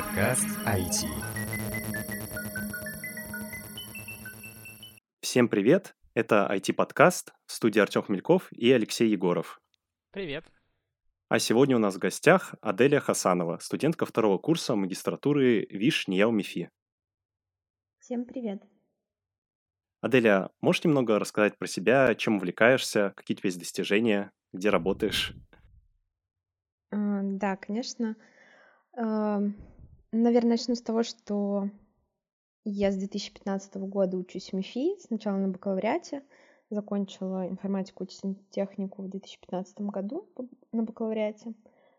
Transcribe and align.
Подкаст 0.00 0.46
IT. 0.64 1.08
Всем 5.20 5.46
привет! 5.46 5.94
Это 6.14 6.48
IT-подкаст 6.50 7.34
в 7.44 7.52
студии 7.52 7.80
Артем 7.80 8.04
Хмельков 8.04 8.50
и 8.52 8.72
Алексей 8.72 9.10
Егоров. 9.10 9.60
Привет. 10.10 10.50
А 11.28 11.38
сегодня 11.38 11.76
у 11.76 11.78
нас 11.78 11.96
в 11.96 11.98
гостях 11.98 12.54
Аделия 12.62 13.00
Хасанова, 13.00 13.58
студентка 13.58 14.06
второго 14.06 14.38
курса 14.38 14.74
магистратуры 14.74 15.66
ВИШ 15.68 16.08
НИЯУ 16.08 16.30
МИФИ. 16.30 16.70
Всем 17.98 18.24
привет. 18.24 18.62
Аделия, 20.00 20.48
можешь 20.62 20.82
немного 20.82 21.18
рассказать 21.18 21.58
про 21.58 21.66
себя, 21.66 22.14
чем 22.14 22.36
увлекаешься, 22.36 23.12
какие 23.16 23.36
у 23.36 23.40
тебя 23.40 23.48
есть 23.48 23.58
достижения, 23.58 24.32
где 24.54 24.70
работаешь? 24.70 25.34
Да, 26.90 27.56
конечно. 27.56 28.16
Наверное, 30.12 30.52
начну 30.52 30.74
с 30.74 30.82
того, 30.82 31.04
что 31.04 31.68
я 32.64 32.90
с 32.90 32.96
2015 32.96 33.76
года 33.76 34.16
учусь 34.16 34.50
в 34.50 34.54
МИФИ, 34.54 34.98
сначала 35.00 35.36
на 35.36 35.48
бакалавриате, 35.48 36.22
закончила 36.68 37.48
информатику 37.48 38.04
и 38.04 38.08
технику 38.50 39.02
в 39.02 39.08
2015 39.08 39.80
году 39.82 40.28
на 40.72 40.82
бакалавриате 40.82 41.54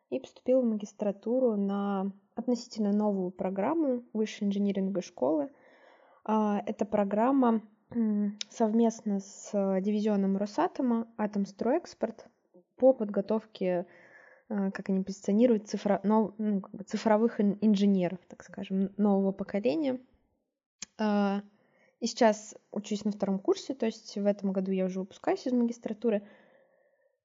и 0.10 0.20
поступила 0.20 0.60
в 0.60 0.66
магистратуру 0.66 1.56
на 1.56 2.12
относительно 2.36 2.92
новую 2.92 3.32
программу 3.32 4.04
высшей 4.12 4.48
инжиниринговой 4.48 5.04
школы. 5.04 5.50
А, 6.26 6.62
Эта 6.66 6.86
программа 6.86 7.62
совместно 8.50 9.20
с 9.20 9.52
дивизионом 9.82 10.36
Росатома 10.38 11.08
«Атомстройэкспорт» 11.18 12.28
по 12.76 12.94
подготовке 12.94 13.86
как 14.72 14.90
они 14.90 15.02
позиционируют 15.02 15.64
цифро- 15.74 16.02
нов- 16.04 16.34
ну, 16.38 16.62
как 16.62 16.72
бы 16.72 16.84
цифровых 16.84 17.40
ин- 17.40 17.58
инженеров, 17.62 18.20
так 18.28 18.44
скажем, 18.44 18.92
нового 18.98 19.32
поколения. 19.32 20.00
А, 20.98 21.42
И 22.00 22.08
сейчас 22.08 22.56
учусь 22.72 23.06
на 23.06 23.12
втором 23.12 23.38
курсе, 23.38 23.76
то 23.76 23.86
есть 23.86 24.18
в 24.18 24.26
этом 24.26 24.52
году 24.52 24.72
я 24.72 24.86
уже 24.86 25.00
выпускаюсь 25.00 25.46
из 25.46 25.54
магистратуры. 25.54 26.24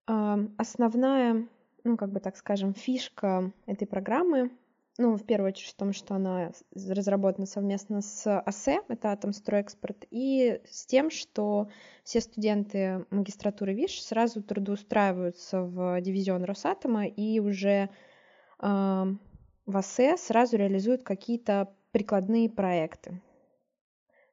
А, 0.06 0.39
Основная, 0.59 1.48
ну, 1.83 1.97
как 1.97 2.11
бы 2.11 2.20
так 2.20 2.37
скажем, 2.37 2.75
фишка 2.75 3.53
этой 3.67 3.87
программы, 3.87 4.50
ну, 4.98 5.16
в 5.16 5.25
первую 5.25 5.48
очередь 5.48 5.72
в 5.72 5.77
том, 5.77 5.92
что 5.92 6.14
она 6.14 6.52
разработана 6.75 7.47
совместно 7.47 8.00
с 8.00 8.39
АСЭ, 8.41 8.80
это 8.89 9.12
Атомстройэкспорт, 9.12 10.06
и 10.11 10.61
с 10.70 10.86
тем, 10.86 11.11
что 11.11 11.69
все 12.03 12.20
студенты 12.20 13.05
магистратуры 13.11 13.75
ВИШ 13.75 14.00
сразу 14.00 14.42
трудоустраиваются 14.42 15.62
в 15.62 16.00
дивизион 16.00 16.44
Росатома 16.44 17.06
и 17.06 17.41
уже 17.41 17.91
а, 18.58 19.08
в 19.66 19.77
АСЭ 19.77 20.16
сразу 20.16 20.56
реализуют 20.56 21.03
какие-то 21.03 21.75
прикладные 21.92 22.48
проекты. 22.48 23.20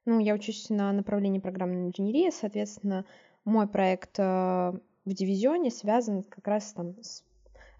Ну, 0.05 0.19
я 0.19 0.33
учусь 0.33 0.69
на 0.69 0.91
направлении 0.93 1.39
программной 1.39 1.87
инженерии, 1.87 2.29
соответственно, 2.29 3.05
мой 3.43 3.67
проект 3.67 4.17
а, 4.17 4.73
в 5.03 5.13
дивизионе 5.13 5.71
связан 5.71 6.23
как 6.23 6.47
раз 6.47 6.71
там 6.71 6.95
с 7.01 7.23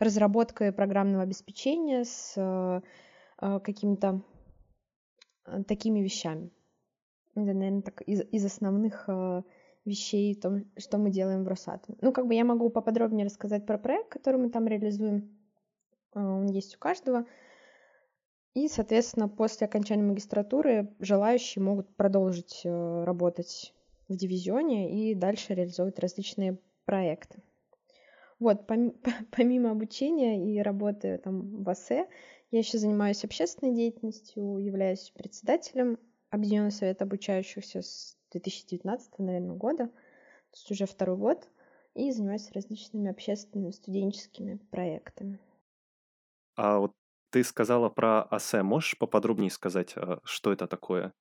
разработкой 0.03 0.71
программного 0.71 1.23
обеспечения, 1.23 2.03
с 2.03 2.33
а, 2.37 2.81
а, 3.37 3.59
какими-то 3.59 4.21
а, 5.45 5.63
такими 5.63 5.99
вещами. 5.99 6.51
Это, 7.35 7.53
наверное, 7.53 7.81
так 7.81 8.01
из, 8.01 8.21
из 8.31 8.45
основных 8.45 9.09
вещей, 9.85 10.35
том, 10.35 10.65
что 10.77 10.97
мы 10.97 11.09
делаем 11.09 11.43
в 11.43 11.47
Росатоме. 11.47 11.97
Ну, 12.01 12.11
как 12.13 12.27
бы 12.27 12.35
я 12.35 12.45
могу 12.45 12.69
поподробнее 12.69 13.25
рассказать 13.25 13.65
про 13.65 13.77
проект, 13.77 14.09
который 14.09 14.39
мы 14.39 14.49
там 14.49 14.67
реализуем. 14.67 15.37
Он 16.13 16.47
есть 16.47 16.75
у 16.75 16.79
каждого. 16.79 17.25
И, 18.53 18.67
соответственно, 18.67 19.27
после 19.27 19.65
окончания 19.65 20.03
магистратуры 20.03 20.95
желающие 20.99 21.63
могут 21.63 21.95
продолжить 21.95 22.61
э, 22.63 23.03
работать 23.03 23.73
в 24.07 24.15
дивизионе 24.15 25.09
и 25.09 25.15
дальше 25.15 25.55
реализовывать 25.55 25.97
различные 25.97 26.59
проекты. 26.85 27.41
Вот, 28.43 28.69
поми- 28.69 28.93
помимо 29.31 29.71
обучения 29.71 30.51
и 30.51 30.61
работы 30.61 31.17
там 31.17 31.63
в 31.63 31.69
АСЭ, 31.69 32.09
я 32.51 32.59
еще 32.59 32.77
занимаюсь 32.77 33.23
общественной 33.23 33.73
деятельностью, 33.73 34.57
являюсь 34.57 35.11
председателем 35.11 35.97
Объединенного 36.29 36.71
совета 36.71 37.05
обучающихся 37.05 37.81
с 37.81 38.17
2019, 38.31 39.17
наверное, 39.19 39.55
года, 39.55 39.87
то 39.87 40.55
есть 40.55 40.69
уже 40.71 40.85
второй 40.85 41.15
год, 41.15 41.47
и 41.93 42.11
занимаюсь 42.11 42.51
различными 42.51 43.09
общественными 43.09 43.71
студенческими 43.71 44.59
проектами. 44.71 45.39
А 46.57 46.79
вот 46.79 46.91
ты 47.29 47.45
сказала 47.45 47.89
про 47.89 48.23
АСЭ. 48.23 48.61
Можешь 48.61 48.97
поподробнее 48.97 49.51
сказать, 49.51 49.93
а, 49.95 50.19
что 50.25 50.51
это 50.51 50.67
такое? 50.67 51.13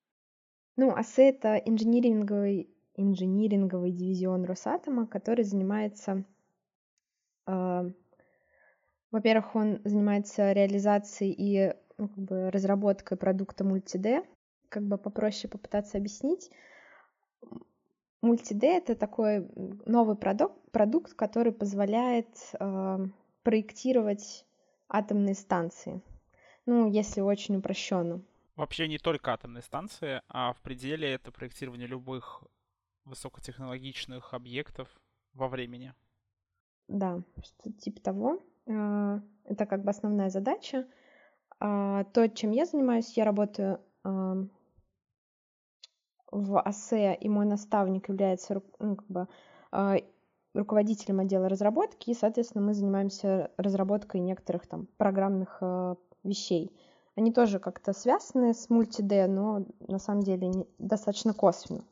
Ну, 0.75 0.91
АСЭ— 0.93 1.29
это 1.29 1.55
инжиниринговый, 1.55 2.69
инжиниринговый 2.97 3.91
дивизион 3.91 4.43
Росатома, 4.43 5.07
который 5.07 5.45
занимается, 5.45 6.25
во-первых, 7.45 9.55
он 9.55 9.79
занимается 9.83 10.53
реализацией 10.53 11.31
и 11.31 11.73
ну, 11.97 12.09
как 12.09 12.17
бы 12.17 12.51
разработкой 12.51 13.17
продукта 13.17 13.63
Multi-D. 13.63 14.25
Как 14.69 14.83
бы 14.83 14.97
попроще 14.97 15.49
попытаться 15.49 15.97
объяснить. 15.97 16.49
Multi-D— 18.23 18.65
это 18.65 18.95
такой 18.95 19.47
новый 19.85 20.15
продукт, 20.15 20.57
продукт 20.71 21.13
который 21.13 21.51
позволяет 21.51 22.27
а, 22.59 22.99
проектировать 23.43 24.45
атомные 24.87 25.35
станции. 25.35 26.01
Ну, 26.65 26.89
если 26.89 27.21
очень 27.21 27.57
упрощенно. 27.57 28.21
Вообще 28.55 28.87
не 28.87 28.97
только 28.97 29.33
атомные 29.33 29.61
станции, 29.61 30.21
а 30.29 30.53
в 30.53 30.61
пределе 30.61 31.11
это 31.11 31.31
проектирование 31.31 31.87
любых 31.87 32.43
высокотехнологичных 33.03 34.33
объектов 34.33 34.87
во 35.33 35.49
времени. 35.49 35.93
Да, 36.87 37.21
что-то 37.41 37.71
типа 37.73 38.01
того. 38.01 38.39
А, 38.69 39.19
Это 39.45 39.65
как 39.65 39.83
бы 39.83 39.89
основная 39.89 40.29
задача. 40.29 40.87
А 41.59 42.03
То, 42.05 42.27
чем 42.29 42.51
я 42.51 42.65
занимаюсь, 42.65 43.15
я 43.17 43.25
работаю 43.25 43.79
в 46.31 46.59
АСЭ, 46.59 47.15
и 47.15 47.29
мой 47.29 47.45
наставник 47.45 48.09
является 48.09 48.61
ну, 48.79 48.95
как 48.95 49.07
бы, 49.07 49.27
а, 49.71 49.97
руководителем 50.53 51.19
отдела 51.19 51.47
разработки, 51.47 52.09
и, 52.09 52.15
соответственно, 52.15 52.65
мы 52.65 52.73
занимаемся 52.73 53.51
разработкой 53.57 54.19
некоторых 54.21 54.67
там 54.67 54.87
программных 54.97 55.61
вещей. 56.23 56.75
Они 57.15 57.31
тоже 57.31 57.59
как-то 57.59 57.93
связаны 57.93 58.53
с 58.53 58.69
мульти-D, 58.69 59.27
но 59.27 59.65
на 59.87 59.99
самом 59.99 60.23
деле 60.23 60.65
достаточно 60.79 61.33
косвенно. 61.33 61.85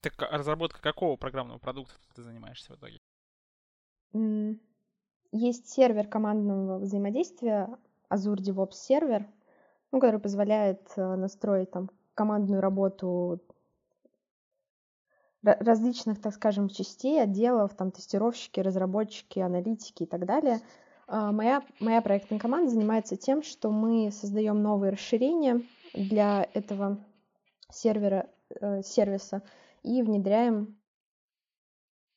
Так 0.00 0.14
разработка 0.30 0.80
какого 0.80 1.16
программного 1.16 1.58
продукта 1.58 1.94
ты 2.14 2.22
занимаешься 2.22 2.72
в 2.72 2.76
итоге? 2.76 2.99
Есть 5.32 5.68
сервер 5.68 6.08
командного 6.08 6.78
взаимодействия, 6.78 7.68
Azure 8.10 8.36
DevOps 8.36 8.72
сервер, 8.72 9.26
ну, 9.92 10.00
который 10.00 10.18
позволяет 10.18 10.90
э, 10.96 11.14
настроить 11.16 11.70
там 11.70 11.90
командную 12.14 12.60
работу 12.60 13.40
ра- 15.44 15.56
различных, 15.60 16.20
так 16.20 16.34
скажем, 16.34 16.68
частей, 16.68 17.22
отделов, 17.22 17.74
там 17.74 17.92
тестировщики, 17.92 18.60
разработчики, 18.60 19.38
аналитики 19.38 20.02
и 20.02 20.06
так 20.06 20.26
далее. 20.26 20.60
А, 21.06 21.32
Моя, 21.32 21.62
моя 21.78 22.02
проектная 22.02 22.38
команда 22.38 22.70
занимается 22.70 23.16
тем, 23.16 23.42
что 23.42 23.70
мы 23.70 24.10
создаем 24.10 24.62
новые 24.62 24.92
расширения 24.92 25.62
для 25.94 26.48
этого 26.54 26.98
сервера, 27.70 28.28
э, 28.60 28.82
сервиса 28.82 29.42
и 29.82 30.02
внедряем 30.02 30.79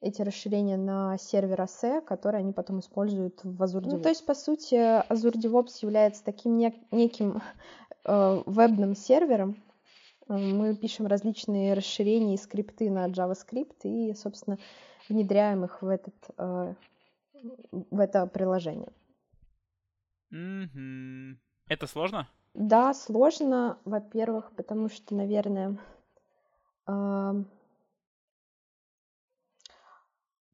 эти 0.04 0.22
расширения 0.22 0.78
на 0.78 1.18
сервер 1.18 1.62
ASE, 1.62 2.02
которые 2.02 2.40
они 2.40 2.54
потом 2.54 2.80
используют 2.80 3.44
в 3.44 3.62
Azure 3.64 3.82
DevOps. 3.82 3.90
Ну, 3.92 4.00
то 4.02 4.10
есть, 4.10 4.26
по 4.26 4.34
сути, 4.36 4.76
Azure 4.76 5.34
DevOps 5.34 5.80
является 5.82 6.24
таким 6.24 6.58
нек- 6.60 6.86
неким 6.92 7.42
э, 8.06 8.44
вебным 8.46 8.96
сервером. 8.96 9.64
Э, 10.28 10.38
Мы 10.38 10.76
пишем 10.76 11.08
различные 11.08 11.74
расширения 11.74 12.36
и 12.36 12.38
скрипты 12.38 12.90
на 12.90 13.08
JavaScript 13.08 13.82
и, 13.84 14.14
собственно, 14.14 14.58
внедряем 15.10 15.64
их 15.66 15.82
в, 15.82 15.88
этот, 15.88 16.16
э, 16.38 16.74
в 17.72 18.00
это 18.00 18.28
приложение. 18.28 18.92
Мгм. 20.30 21.40
Это 21.68 21.88
сложно? 21.88 22.28
Да, 22.54 22.94
сложно, 22.94 23.78
во-первых, 23.86 24.52
потому 24.56 24.90
что, 24.90 25.16
наверное, 25.16 25.78
ам, 26.86 27.46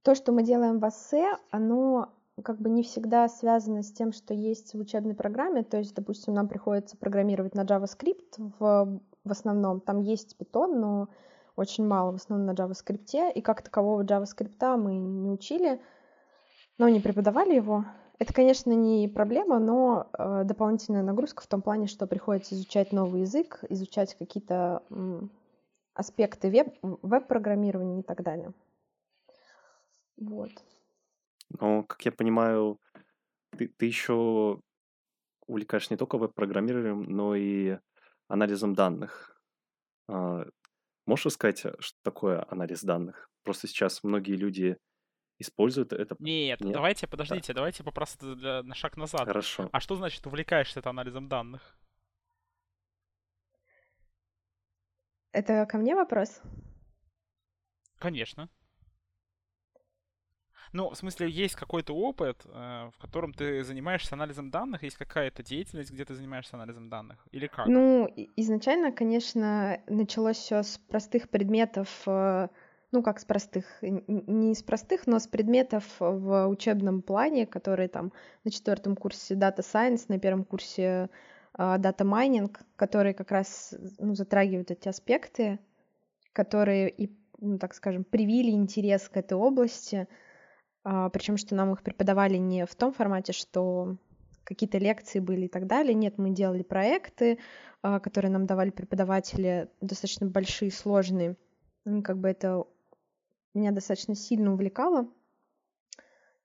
то, 0.04 0.16
что 0.16 0.32
мы 0.32 0.44
делаем 0.44 0.80
в 0.80 0.86
АСЭ, 0.86 1.38
оно 1.52 2.10
как 2.42 2.60
бы 2.60 2.70
не 2.70 2.84
всегда 2.84 3.28
связано 3.28 3.84
с 3.84 3.92
тем, 3.92 4.12
что 4.12 4.34
есть 4.34 4.74
в 4.74 4.80
учебной 4.80 5.14
программе. 5.14 5.64
То 5.64 5.78
есть, 5.78 5.94
допустим, 5.94 6.34
нам 6.34 6.48
приходится 6.48 6.98
программировать 6.98 7.56
на 7.56 7.64
JavaScript 7.64 8.38
в, 8.60 9.02
в 9.24 9.32
основном. 9.32 9.82
Там 9.82 10.02
есть 10.02 10.36
Python, 10.40 10.76
но 10.76 11.10
очень 11.56 11.86
мало, 11.86 12.12
в 12.14 12.16
основном 12.16 12.48
на 12.48 12.52
JavaScript. 12.52 13.34
И 13.34 13.42
как 13.42 13.62
такового 13.62 14.04
JavaScript 14.04 14.78
мы 14.78 14.96
не 14.98 15.30
учили, 15.30 15.82
но 16.78 16.88
не 16.88 17.00
преподавали 17.00 17.56
его. 17.56 17.86
Это, 18.20 18.34
конечно, 18.34 18.72
не 18.72 19.08
проблема, 19.08 19.60
но 19.60 20.08
э, 20.18 20.44
дополнительная 20.44 21.04
нагрузка 21.04 21.42
в 21.42 21.48
том 21.48 21.62
плане, 21.62 21.88
что 21.88 22.06
приходится 22.06 22.54
изучать 22.56 22.92
новый 22.92 23.22
язык, 23.22 23.64
изучать 23.70 24.16
какие-то 24.16 24.84
аспекты 25.94 26.50
веб, 26.50 26.76
веб-программирования 26.82 28.02
и 28.02 28.04
так 28.04 28.24
далее. 28.24 28.54
Вот. 30.20 30.52
Но, 31.60 31.84
как 31.84 32.06
я 32.06 32.12
понимаю, 32.12 32.80
ты, 33.58 33.68
ты 33.68 33.86
еще 33.86 34.62
увлекаешься 35.48 35.94
не 35.94 35.98
только 35.98 36.18
веб-программированием, 36.18 37.04
но 37.04 37.36
и 37.36 37.78
анализом 38.28 38.76
данных. 38.76 39.42
А, 40.08 40.46
можешь 41.06 41.26
рассказать, 41.26 41.66
что 41.80 41.98
такое 42.04 42.46
анализ 42.50 42.84
данных? 42.84 43.30
Просто 43.44 43.68
сейчас 43.68 44.04
многие 44.04 44.36
люди 44.36 44.78
используют 45.40 45.94
это. 45.94 46.16
Нет, 46.20 46.60
Нет? 46.62 46.74
давайте, 46.74 47.08
подождите, 47.08 47.54
да. 47.54 47.60
давайте 47.60 47.84
попросту 47.84 48.36
для, 48.36 48.62
на 48.62 48.76
шаг 48.76 48.98
назад. 48.98 49.26
Хорошо. 49.26 49.70
А 49.72 49.80
что 49.80 49.96
значит 49.96 50.26
увлекаешься 50.28 50.80
это 50.80 50.90
анализом 50.90 51.28
данных? 51.28 51.78
Это 55.32 55.66
ко 55.66 55.78
мне 55.78 55.96
вопрос? 55.96 56.42
Конечно. 57.98 58.50
Ну, 60.72 60.90
в 60.90 60.96
смысле, 60.96 61.30
есть 61.30 61.56
какой-то 61.56 61.96
опыт, 61.96 62.46
э, 62.46 62.90
в 62.94 63.02
котором 63.02 63.34
ты 63.34 63.64
занимаешься 63.64 64.16
анализом 64.16 64.52
данных, 64.52 64.84
есть 64.84 64.98
какая-то 64.98 65.42
деятельность, 65.44 65.92
где 65.92 66.06
ты 66.06 66.14
занимаешься 66.14 66.56
анализом 66.56 66.90
данных, 66.90 67.18
или 67.32 67.48
как? 67.48 67.68
Ну, 67.68 68.08
изначально, 68.36 68.92
конечно, 68.92 69.82
началось 69.88 70.38
все 70.38 70.62
с 70.62 70.78
простых 70.78 71.30
предметов, 71.30 71.90
э, 72.06 72.50
ну, 72.92 73.04
как 73.04 73.20
с 73.20 73.26
простых, 73.26 73.66
не 73.82 74.52
из 74.52 74.64
простых, 74.64 75.08
но 75.08 75.20
с 75.20 75.28
предметов 75.28 75.86
в 76.00 76.48
учебном 76.48 77.02
плане, 77.02 77.46
которые 77.46 77.88
там 77.88 78.12
на 78.44 78.52
четвертом 78.52 78.96
курсе 78.96 79.36
Data 79.36 79.60
Science, 79.60 80.06
на 80.08 80.20
первом 80.20 80.44
курсе 80.44 81.10
а, 81.54 81.78
Data 81.78 82.06
Mining, 82.06 82.56
которые 82.76 83.14
как 83.14 83.32
раз 83.32 83.76
ну, 84.00 84.16
затрагивают 84.16 84.72
эти 84.72 84.88
аспекты, 84.88 85.60
которые 86.34 86.90
и, 86.90 87.16
ну, 87.40 87.60
так 87.60 87.74
скажем, 87.74 88.04
привили 88.04 88.52
интерес 88.52 89.10
к 89.10 89.18
этой 89.18 89.38
области, 89.38 90.08
причем 90.84 91.38
что 91.38 91.56
нам 91.56 91.74
их 91.74 91.84
преподавали 91.84 92.38
не 92.38 92.66
в 92.66 92.76
том 92.76 92.94
формате, 92.94 93.34
что 93.34 93.98
какие-то 94.50 94.80
лекции 94.80 95.20
были 95.20 95.46
и 95.46 95.48
так 95.48 95.68
далее. 95.68 95.94
Нет, 95.94 96.18
мы 96.18 96.32
делали 96.32 96.64
проекты, 96.64 97.38
а, 97.84 98.00
которые 98.00 98.32
нам 98.32 98.48
давали 98.48 98.72
преподаватели, 98.72 99.70
достаточно 99.80 100.26
большие, 100.26 100.72
сложные. 100.72 101.38
Ну, 101.86 102.02
как 102.02 102.18
бы 102.18 102.30
это 102.30 102.64
меня 103.54 103.72
достаточно 103.72 104.16
сильно 104.16 104.52
увлекало. 104.52 105.08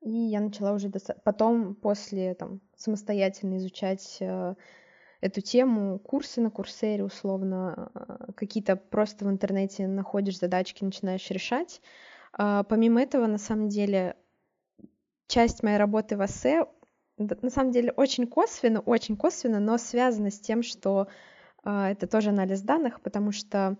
И 0.02 0.10
я 0.10 0.40
начала 0.40 0.72
уже 0.72 0.88
доста... 0.90 1.14
потом, 1.24 1.74
после 1.74 2.34
там, 2.34 2.60
самостоятельно 2.76 3.56
изучать 3.56 4.18
э, 4.20 4.54
эту 5.22 5.40
тему, 5.40 5.98
курсы 5.98 6.42
на 6.42 6.50
курсере 6.50 7.04
условно, 7.04 7.90
э, 7.94 8.32
какие-то 8.36 8.76
просто 8.76 9.24
в 9.24 9.30
интернете 9.30 9.86
находишь 9.86 10.38
задачки, 10.38 10.84
начинаешь 10.84 11.30
решать. 11.30 11.80
Э, 12.38 12.64
помимо 12.68 13.02
этого, 13.02 13.26
на 13.26 13.38
самом 13.38 13.70
деле, 13.70 14.14
часть 15.26 15.62
моей 15.62 15.76
работы 15.76 16.16
в 16.16 16.22
АСЭ, 16.22 16.66
на 17.16 17.50
самом 17.50 17.70
деле, 17.70 17.92
очень 17.92 18.26
косвенно, 18.26 18.80
очень 18.80 19.16
косвенно, 19.16 19.60
но 19.60 19.78
связана 19.78 20.30
с 20.30 20.40
тем, 20.40 20.62
что 20.62 21.06
э, 21.64 21.70
это 21.70 22.06
тоже 22.06 22.30
анализ 22.30 22.60
данных, 22.62 23.00
потому 23.00 23.30
что 23.30 23.76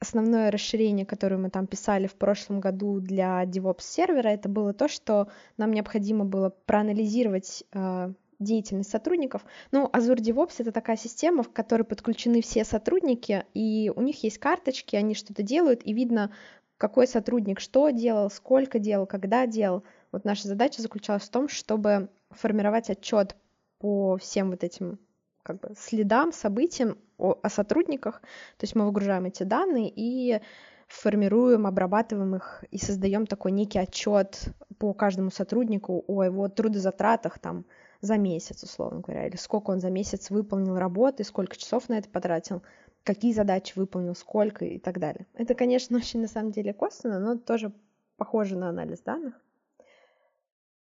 основное 0.00 0.50
расширение, 0.50 1.06
которое 1.06 1.36
мы 1.36 1.50
там 1.50 1.66
писали 1.66 2.06
в 2.06 2.16
прошлом 2.16 2.60
году 2.60 3.00
для 3.00 3.44
DevOps 3.44 3.82
сервера, 3.82 4.28
это 4.28 4.48
было 4.48 4.72
то, 4.72 4.88
что 4.88 5.28
нам 5.58 5.72
необходимо 5.72 6.24
было 6.24 6.50
проанализировать 6.50 7.64
э, 7.72 8.12
деятельность 8.40 8.90
сотрудников. 8.90 9.44
Ну, 9.70 9.86
Azure 9.92 10.16
DevOps— 10.16 10.54
это 10.58 10.72
такая 10.72 10.96
система, 10.96 11.42
в 11.42 11.52
которой 11.52 11.82
подключены 11.82 12.40
все 12.40 12.64
сотрудники, 12.64 13.44
и 13.54 13.92
у 13.94 14.00
них 14.00 14.24
есть 14.24 14.38
карточки, 14.38 14.96
они 14.96 15.14
что-то 15.14 15.42
делают, 15.42 15.82
и 15.84 15.92
видно, 15.92 16.32
какой 16.78 17.06
сотрудник 17.06 17.60
что 17.60 17.90
делал, 17.90 18.30
сколько 18.30 18.78
делал, 18.78 19.06
когда 19.06 19.46
делал. 19.46 19.84
Вот 20.12 20.24
наша 20.24 20.48
задача 20.48 20.82
заключалась 20.82 21.24
в 21.24 21.30
том, 21.30 21.48
чтобы 21.48 22.08
формировать 22.30 22.90
отчет 22.90 23.36
по 23.78 24.16
всем 24.16 24.50
вот 24.50 24.64
этим 24.64 24.98
как 25.42 25.60
бы 25.60 25.74
следам, 25.76 26.32
событиям 26.32 26.98
о, 27.18 27.38
о 27.42 27.48
сотрудниках. 27.48 28.20
То 28.58 28.64
есть 28.64 28.74
мы 28.74 28.84
выгружаем 28.84 29.24
эти 29.24 29.42
данные 29.42 29.90
и 29.94 30.40
формируем, 30.88 31.66
обрабатываем 31.66 32.34
их 32.36 32.64
и 32.70 32.78
создаем 32.78 33.26
такой 33.26 33.52
некий 33.52 33.78
отчет 33.78 34.48
по 34.78 34.92
каждому 34.92 35.30
сотруднику 35.30 36.04
о 36.06 36.24
его 36.24 36.48
трудозатратах 36.48 37.38
там 37.38 37.64
за 38.00 38.16
месяц, 38.16 38.62
условно 38.62 39.00
говоря, 39.00 39.26
или 39.26 39.36
сколько 39.36 39.70
он 39.70 39.80
за 39.80 39.90
месяц 39.90 40.30
выполнил 40.30 40.76
работы, 40.76 41.22
сколько 41.22 41.56
часов 41.56 41.88
на 41.88 41.98
это 41.98 42.08
потратил, 42.08 42.62
какие 43.04 43.32
задачи 43.32 43.74
выполнил, 43.76 44.14
сколько 44.14 44.64
и 44.64 44.78
так 44.78 44.98
далее. 44.98 45.26
Это, 45.34 45.54
конечно, 45.54 45.96
очень 45.98 46.20
на 46.20 46.28
самом 46.28 46.50
деле 46.50 46.72
косвенно, 46.72 47.20
но 47.20 47.36
тоже 47.36 47.72
похоже 48.16 48.56
на 48.56 48.68
анализ 48.68 49.00
данных. 49.00 49.34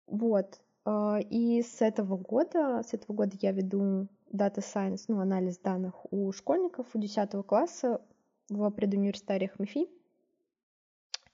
Вот. 0.06 0.60
А, 0.84 1.18
и 1.18 1.62
с 1.62 1.80
этого 1.80 2.16
года, 2.16 2.82
с 2.82 2.94
этого 2.94 3.16
года 3.16 3.36
я 3.40 3.52
веду 3.52 4.08
Data 4.32 4.58
Science, 4.58 5.04
ну, 5.08 5.20
анализ 5.20 5.58
данных 5.58 6.12
у 6.12 6.30
школьников 6.32 6.86
у 6.94 6.98
10 6.98 7.30
класса 7.46 8.00
в 8.48 8.70
предуниверситариях 8.70 9.58
МИФИ 9.58 9.88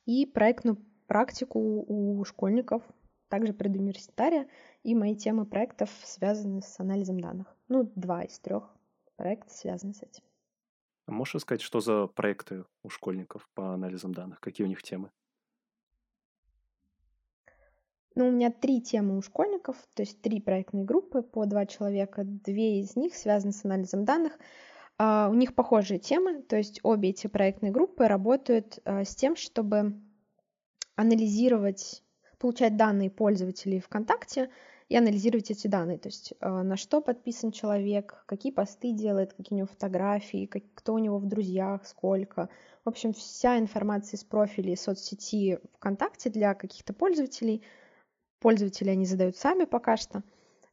и 0.06 0.26
проектную 0.26 0.78
практику 1.06 1.58
у 1.87 2.25
школьников, 2.25 2.82
также 3.28 3.52
предуниверситария, 3.52 4.49
и 4.82 4.94
мои 4.94 5.16
темы 5.16 5.44
проектов 5.44 5.90
связаны 6.05 6.62
с 6.62 6.78
анализом 6.81 7.20
данных. 7.20 7.46
Ну, 7.69 7.90
два 7.94 8.23
из 8.23 8.38
трех 8.38 8.75
проектов 9.16 9.52
связаны 9.52 9.94
с 9.94 10.02
этим. 10.02 10.23
А 11.06 11.12
можешь 11.12 11.40
сказать, 11.43 11.61
что 11.61 11.81
за 11.81 12.06
проекты 12.06 12.64
у 12.82 12.88
школьников 12.88 13.49
по 13.55 13.75
анализам 13.75 14.14
данных? 14.14 14.40
Какие 14.40 14.64
у 14.64 14.69
них 14.69 14.82
темы? 14.82 15.11
Ну, 18.17 18.29
у 18.29 18.31
меня 18.31 18.51
три 18.51 18.81
темы 18.81 19.17
у 19.19 19.23
школьников, 19.23 19.77
то 19.95 20.03
есть 20.03 20.21
три 20.21 20.41
проектные 20.41 20.85
группы 20.85 21.23
по 21.23 21.47
два 21.47 21.65
человека. 21.67 22.23
Две 22.25 22.81
из 22.81 22.97
них 22.97 23.15
связаны 23.15 23.53
с 23.53 23.65
анализом 23.65 24.05
данных. 24.05 24.39
Uh, 24.99 25.31
у 25.31 25.35
них 25.35 25.55
похожие 25.55 25.99
темы, 25.99 26.43
то 26.43 26.57
есть 26.57 26.81
обе 26.83 27.09
эти 27.09 27.27
проектные 27.27 27.73
группы 27.73 28.07
работают 28.07 28.81
uh, 28.85 29.03
с 29.03 29.15
тем, 29.15 29.35
чтобы 29.35 29.95
анализировать, 30.95 32.03
получать 32.39 32.77
данные 32.77 33.09
пользователей 33.09 33.81
ВКонтакте 33.81 34.51
и 34.91 34.97
анализировать 34.97 35.51
эти 35.51 35.69
данные, 35.69 35.97
то 35.97 36.09
есть 36.09 36.35
uh, 36.43 36.62
на 36.62 36.77
что 36.77 37.00
подписан 37.00 37.50
человек, 37.50 38.25
какие 38.26 38.52
посты 38.52 38.93
делает, 38.93 39.33
какие 39.33 39.55
у 39.55 39.59
него 39.61 39.69
фотографии, 39.69 40.45
кто 40.75 40.93
у 40.93 40.99
него 40.99 41.17
в 41.17 41.26
друзьях, 41.26 41.87
сколько. 41.87 42.50
В 42.85 42.90
общем, 42.90 43.14
вся 43.14 43.59
информация 43.59 44.19
из 44.19 44.25
профилей 44.25 44.76
соцсети 44.76 45.61
ВКонтакте 45.76 46.29
для 46.29 46.52
каких-то 46.55 46.93
пользователей– 46.93 47.62
пользователи 48.40 48.90
они 48.90 49.06
задают 49.06 49.37
сами 49.37 49.64
пока 49.64 49.97
что, 49.97 50.23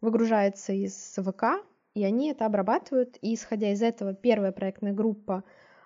выгружается 0.01 0.73
из 0.73 1.15
ВК, 1.17 1.63
и 1.93 2.03
они 2.03 2.29
это 2.29 2.45
обрабатывают, 2.45 3.17
и 3.21 3.33
исходя 3.33 3.71
из 3.71 3.81
этого 3.81 4.13
первая 4.13 4.51
проектная 4.51 4.93
группа 4.93 5.43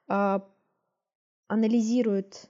э, 0.08 0.40
анализирует, 1.48 2.50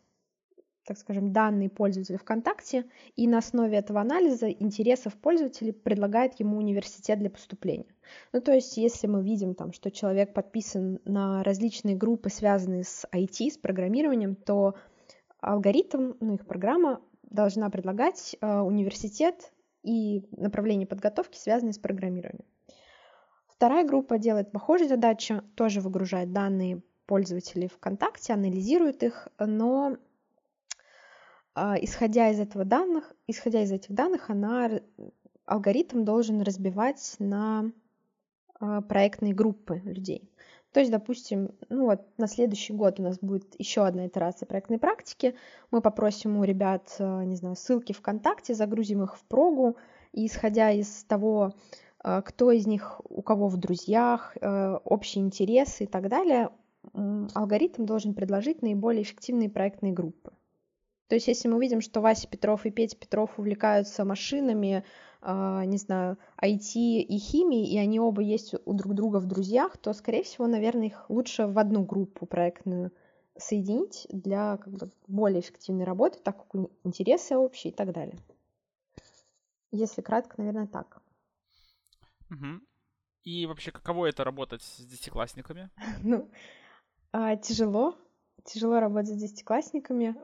так 0.86 0.98
скажем, 0.98 1.32
данные 1.32 1.70
пользователя 1.70 2.18
ВКонтакте, 2.18 2.86
и 3.16 3.28
на 3.28 3.38
основе 3.38 3.78
этого 3.78 4.02
анализа 4.02 4.50
интересов 4.50 5.16
пользователей 5.16 5.74
предлагает 5.74 6.40
ему 6.40 6.58
университет 6.58 7.20
для 7.20 7.30
поступления. 7.30 7.94
Ну, 8.34 8.42
то 8.42 8.52
есть, 8.52 8.78
если 8.78 9.08
мы 9.08 9.24
видим 9.24 9.54
там, 9.54 9.74
что 9.74 9.92
человек 9.92 10.34
подписан 10.34 11.00
на 11.06 11.44
различные 11.44 11.96
группы, 11.96 12.30
связанные 12.30 12.84
с 12.84 13.08
IT, 13.14 13.52
с 13.52 13.58
программированием, 13.58 14.36
то 14.36 14.76
алгоритм, 15.40 16.14
ну, 16.20 16.36
их 16.36 16.46
программа 16.46 17.02
должна 17.32 17.70
предлагать 17.70 18.36
э, 18.40 18.60
университет 18.60 19.52
и 19.84 20.24
направление 20.32 20.86
подготовки, 20.86 21.38
связанные 21.38 21.74
с 21.74 21.80
программированием. 21.80 22.46
Вторая 23.48 23.86
группа 23.86 24.18
делает 24.18 24.52
похожую 24.52 24.90
задачу, 24.90 25.44
тоже 25.56 25.82
выгружает 25.82 26.34
данные 26.34 26.82
пользователей 27.06 27.68
ВКонтакте, 27.68 28.34
анализирует 28.34 29.04
их, 29.04 29.28
но 29.40 29.98
э, 31.56 31.74
исходя 31.82 32.30
из 32.30 32.40
этого 32.40 32.66
данных, 32.66 33.14
исходя 33.28 33.64
из 33.64 33.72
этих 33.72 33.94
данных, 33.94 34.30
она 34.30 34.82
алгоритм 35.46 36.04
должен 36.04 36.42
разбивать 36.42 37.16
на 37.20 37.72
э, 38.60 38.82
проектные 38.88 39.34
группы 39.34 39.82
людей. 39.84 40.30
То 40.74 40.80
есть, 40.80 40.92
допустим, 40.92 41.52
ну 41.70 41.86
вот 41.86 42.02
на 42.18 42.28
следующий 42.28 42.74
год 42.74 43.00
у 43.00 43.04
нас 43.04 43.20
будет 43.20 43.56
еще 43.60 43.86
одна 43.86 44.08
итерация 44.08 44.46
проектной 44.46 44.80
практики. 44.80 45.36
Мы 45.70 45.82
попросим 45.82 46.38
у 46.38 46.44
ребят, 46.46 46.96
э, 47.00 47.24
не 47.26 47.36
знаю, 47.36 47.56
ссылки 47.56 47.92
ВКонтакте, 47.92 48.54
загрузим 48.54 49.04
их 49.04 49.18
в 49.18 49.24
прогу, 49.26 49.76
и 50.14 50.26
исходя 50.26 50.72
из 50.72 51.04
того, 51.04 51.54
э, 52.04 52.22
кто 52.24 52.52
из 52.52 52.68
них 52.68 53.02
у 53.10 53.22
кого 53.22 53.50
в 53.50 53.58
друзьях, 53.58 54.38
э, 54.40 54.78
общие 54.86 55.24
интересы 55.26 55.84
и 55.84 55.88
так 55.88 56.08
далее, 56.08 56.50
алгоритм 56.94 57.86
должен 57.86 58.16
предложить 58.16 58.64
наиболее 58.64 59.04
эффективные 59.04 59.50
проектные 59.50 59.94
группы. 59.94 60.32
То 61.08 61.16
есть, 61.16 61.28
если 61.28 61.48
мы 61.48 61.60
видим, 61.60 61.82
что 61.82 62.02
Вася 62.02 62.28
Петров 62.28 62.66
и 62.66 62.72
Петя 62.72 62.98
Петров 62.98 63.38
увлекаются 63.38 64.06
машинами, 64.06 64.84
не 65.24 65.78
знаю, 65.78 66.18
IT 66.42 66.74
и 66.74 67.18
химии, 67.18 67.72
и 67.72 67.78
они 67.78 68.00
оба 68.00 68.22
есть 68.22 68.56
у 68.66 68.74
друг 68.74 68.96
друга 68.96 69.18
в 69.18 69.28
друзьях, 69.28 69.78
то, 69.78 69.94
скорее 69.94 70.24
всего, 70.24 70.48
наверное, 70.48 70.88
их 70.88 71.10
лучше 71.10 71.46
в 71.46 71.60
одну 71.60 71.84
группу 71.84 72.26
проектную 72.26 72.92
соединить 73.38 74.08
для 74.10 74.58
как 74.58 74.74
бы, 74.74 74.92
более 75.08 75.42
эффективной 75.42 75.86
работы, 75.86 76.20
так 76.20 76.38
как 76.38 76.70
интересы 76.84 77.38
общие 77.38 77.72
и 77.72 77.76
так 77.76 77.92
далее. 77.92 78.18
Если 79.72 80.02
кратко, 80.02 80.36
наверное, 80.38 80.68
так. 80.68 81.02
Угу. 82.30 82.62
И 83.24 83.46
вообще, 83.46 83.72
каково 83.72 84.08
это 84.08 84.24
работать 84.24 84.64
с 84.64 84.78
десятиклассниками? 84.78 85.70
Ну, 86.04 86.30
а, 87.12 87.36
тяжело. 87.36 87.96
Тяжело 88.44 88.80
работать 88.80 89.12
с 89.12 89.22
десятиклассниками. 89.22 90.16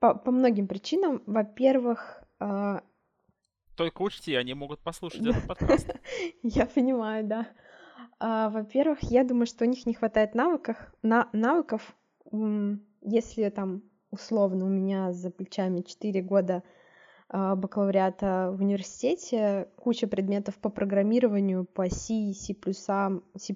По, 0.00 0.14
по 0.14 0.30
многим 0.32 0.66
причинам. 0.66 1.22
Во-первых... 1.26 2.24
А... 2.40 2.82
Только 3.76 4.02
учти, 4.02 4.34
они 4.34 4.54
могут 4.54 4.80
послушать 4.80 5.26
этот 5.26 5.46
подкаст. 5.46 5.94
Я 6.42 6.66
понимаю, 6.66 7.24
да. 7.24 7.46
А, 8.18 8.50
во-первых, 8.50 9.02
я 9.02 9.24
думаю, 9.24 9.46
что 9.46 9.64
у 9.64 9.68
них 9.68 9.86
не 9.86 9.94
хватает 9.94 10.34
навыков, 10.34 10.76
на, 11.02 11.30
навыков, 11.32 11.96
если 13.00 13.48
там 13.48 13.82
условно 14.10 14.66
у 14.66 14.68
меня 14.68 15.12
за 15.12 15.30
плечами 15.30 15.80
4 15.80 16.20
года 16.20 16.62
бакалавриата 17.32 18.50
в 18.52 18.60
университете, 18.60 19.68
куча 19.76 20.06
предметов 20.08 20.58
по 20.58 20.68
программированию, 20.68 21.64
по 21.64 21.88
C, 21.88 22.32
C++, 22.34 22.54
C++, 23.36 23.54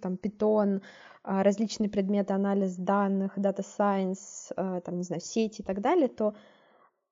там, 0.00 0.14
Python, 0.14 0.82
а, 1.24 1.42
различные 1.42 1.90
предметы 1.90 2.32
анализ 2.32 2.76
данных, 2.76 3.36
Data 3.36 3.64
Science, 3.64 4.52
а, 4.56 4.80
там, 4.80 4.96
не 4.96 5.02
знаю, 5.02 5.20
сети 5.20 5.60
и 5.60 5.64
так 5.64 5.80
далее, 5.80 6.08
то 6.08 6.34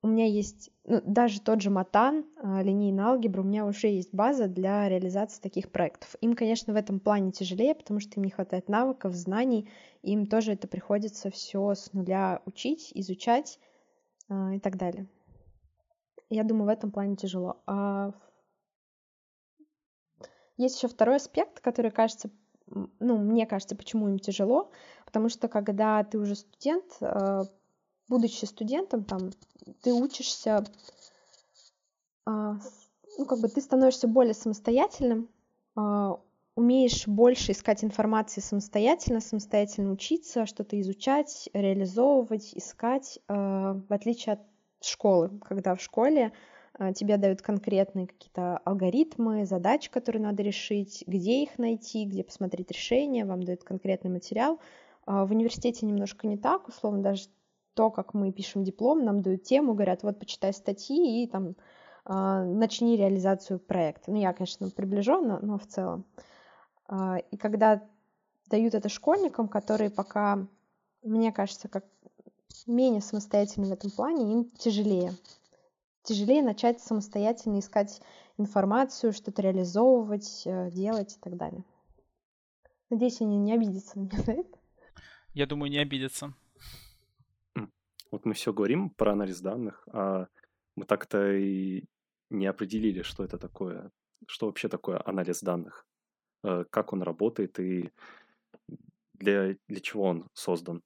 у 0.02 0.08
меня 0.08 0.26
есть, 0.26 0.70
ну, 0.84 1.02
даже 1.04 1.40
тот 1.40 1.60
же 1.60 1.70
Матан, 1.70 2.24
линейная 2.42 3.06
алгебра, 3.06 3.40
у 3.40 3.44
меня 3.44 3.66
уже 3.66 3.88
есть 3.88 4.14
база 4.14 4.46
для 4.46 4.88
реализации 4.88 5.40
таких 5.42 5.72
проектов. 5.72 6.14
Им, 6.20 6.34
конечно, 6.34 6.72
в 6.72 6.76
этом 6.76 7.00
плане 7.00 7.32
тяжелее, 7.32 7.74
потому 7.74 7.98
что 7.98 8.20
им 8.20 8.24
не 8.24 8.30
хватает 8.30 8.68
навыков, 8.68 9.14
знаний, 9.14 9.68
им 10.02 10.26
тоже 10.26 10.52
это 10.52 10.68
приходится 10.68 11.30
все 11.30 11.74
с 11.74 11.92
нуля 11.92 12.40
учить, 12.46 12.92
изучать 12.94 13.58
и 14.30 14.60
так 14.60 14.76
далее. 14.76 15.08
Я 16.28 16.42
думаю, 16.42 16.66
в 16.66 16.72
этом 16.72 16.90
плане 16.90 17.16
тяжело. 17.16 17.62
А 17.66 18.12
есть 20.56 20.76
еще 20.76 20.88
второй 20.88 21.16
аспект, 21.16 21.60
который 21.60 21.90
кажется, 21.90 22.30
ну, 22.66 23.18
мне 23.18 23.46
кажется, 23.46 23.76
почему 23.76 24.08
им 24.08 24.18
тяжело, 24.18 24.70
потому 25.04 25.28
что 25.28 25.48
когда 25.48 26.02
ты 26.02 26.18
уже 26.18 26.34
студент, 26.34 26.96
а, 27.00 27.42
будучи 28.08 28.44
студентом, 28.44 29.04
там, 29.04 29.30
ты 29.82 29.92
учишься, 29.92 30.64
а, 32.24 32.58
ну, 33.18 33.26
как 33.26 33.40
бы 33.40 33.48
ты 33.48 33.60
становишься 33.60 34.08
более 34.08 34.34
самостоятельным, 34.34 35.28
а, 35.76 36.18
умеешь 36.56 37.06
больше 37.06 37.52
искать 37.52 37.84
информации 37.84 38.40
самостоятельно, 38.40 39.20
самостоятельно 39.20 39.92
учиться, 39.92 40.46
что-то 40.46 40.80
изучать, 40.80 41.50
реализовывать, 41.52 42.54
искать, 42.54 43.20
в 43.28 43.86
отличие 43.90 44.32
от 44.34 44.40
школы, 44.86 45.30
когда 45.44 45.74
в 45.74 45.80
школе 45.80 46.32
а, 46.78 46.92
тебе 46.92 47.16
дают 47.16 47.42
конкретные 47.42 48.06
какие-то 48.06 48.58
алгоритмы, 48.58 49.46
задачи, 49.46 49.90
которые 49.90 50.22
надо 50.22 50.42
решить, 50.42 51.04
где 51.06 51.42
их 51.42 51.58
найти, 51.58 52.04
где 52.04 52.22
посмотреть 52.22 52.70
решение, 52.70 53.24
вам 53.24 53.42
дают 53.42 53.64
конкретный 53.64 54.10
материал. 54.10 54.60
А, 55.06 55.24
в 55.24 55.30
университете 55.32 55.86
немножко 55.86 56.26
не 56.26 56.36
так, 56.36 56.68
условно, 56.68 57.02
даже 57.02 57.28
то, 57.74 57.90
как 57.90 58.14
мы 58.14 58.32
пишем 58.32 58.64
диплом, 58.64 59.04
нам 59.04 59.22
дают 59.22 59.42
тему, 59.42 59.74
говорят, 59.74 60.02
вот 60.02 60.18
почитай 60.18 60.52
статьи 60.52 61.22
и 61.22 61.26
там 61.26 61.56
а, 62.04 62.44
начни 62.44 62.96
реализацию 62.96 63.58
проекта. 63.58 64.10
Ну, 64.10 64.20
я, 64.20 64.32
конечно, 64.32 64.70
приближенно, 64.70 65.38
но 65.40 65.58
в 65.58 65.66
целом. 65.66 66.04
И 67.32 67.36
когда 67.36 67.82
дают 68.48 68.74
это 68.74 68.88
школьникам, 68.88 69.48
которые 69.48 69.90
пока, 69.90 70.46
мне 71.02 71.32
кажется, 71.32 71.68
как 71.68 71.84
менее 72.66 73.00
самостоятельны 73.00 73.68
в 73.68 73.72
этом 73.72 73.90
плане, 73.90 74.32
им 74.32 74.50
тяжелее. 74.50 75.12
Тяжелее 76.02 76.42
начать 76.42 76.80
самостоятельно 76.80 77.58
искать 77.58 78.00
информацию, 78.38 79.12
что-то 79.12 79.42
реализовывать, 79.42 80.42
э, 80.46 80.70
делать 80.70 81.16
и 81.16 81.20
так 81.20 81.36
далее. 81.36 81.64
Надеюсь, 82.90 83.20
они 83.20 83.38
не 83.38 83.52
обидятся 83.52 83.98
на 83.98 84.04
меня 84.04 84.22
за 84.22 84.32
это. 84.32 84.58
Я 85.34 85.46
думаю, 85.46 85.70
не 85.70 85.78
обидятся. 85.78 86.34
Вот 88.12 88.24
мы 88.24 88.34
все 88.34 88.52
говорим 88.52 88.90
про 88.90 89.12
анализ 89.12 89.40
данных, 89.40 89.86
а 89.92 90.28
мы 90.76 90.84
так-то 90.84 91.32
и 91.32 91.84
не 92.30 92.46
определили, 92.46 93.02
что 93.02 93.24
это 93.24 93.36
такое, 93.36 93.90
что 94.26 94.46
вообще 94.46 94.68
такое 94.68 95.02
анализ 95.04 95.42
данных, 95.42 95.86
э, 96.44 96.64
как 96.70 96.92
он 96.92 97.02
работает 97.02 97.58
и 97.58 97.90
для, 99.14 99.56
для 99.68 99.80
чего 99.80 100.04
он 100.04 100.28
создан 100.34 100.82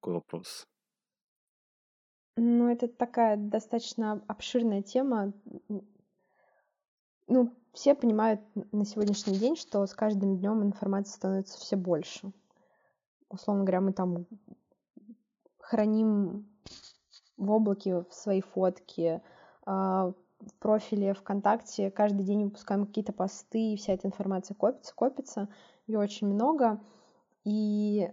такой 0.00 0.14
вопрос? 0.14 0.66
Ну, 2.36 2.68
это 2.68 2.88
такая 2.88 3.36
достаточно 3.36 4.22
обширная 4.26 4.82
тема. 4.82 5.32
Ну, 7.26 7.54
все 7.72 7.94
понимают 7.94 8.40
на 8.72 8.84
сегодняшний 8.84 9.38
день, 9.38 9.56
что 9.56 9.86
с 9.86 9.94
каждым 9.94 10.38
днем 10.38 10.62
информации 10.62 11.12
становится 11.12 11.58
все 11.58 11.76
больше. 11.76 12.32
Условно 13.28 13.64
говоря, 13.64 13.80
мы 13.80 13.92
там 13.92 14.26
храним 15.58 16.48
в 17.36 17.50
облаке 17.50 18.04
свои 18.10 18.40
фотки, 18.40 19.22
а, 19.64 20.12
в 20.40 20.54
профиле 20.58 21.14
ВКонтакте 21.14 21.90
каждый 21.90 22.24
день 22.24 22.44
выпускаем 22.44 22.86
какие-то 22.86 23.12
посты, 23.12 23.72
и 23.72 23.76
вся 23.76 23.92
эта 23.92 24.08
информация 24.08 24.54
копится, 24.54 24.94
копится, 24.94 25.48
ее 25.86 25.98
очень 25.98 26.26
много. 26.26 26.80
И 27.44 28.10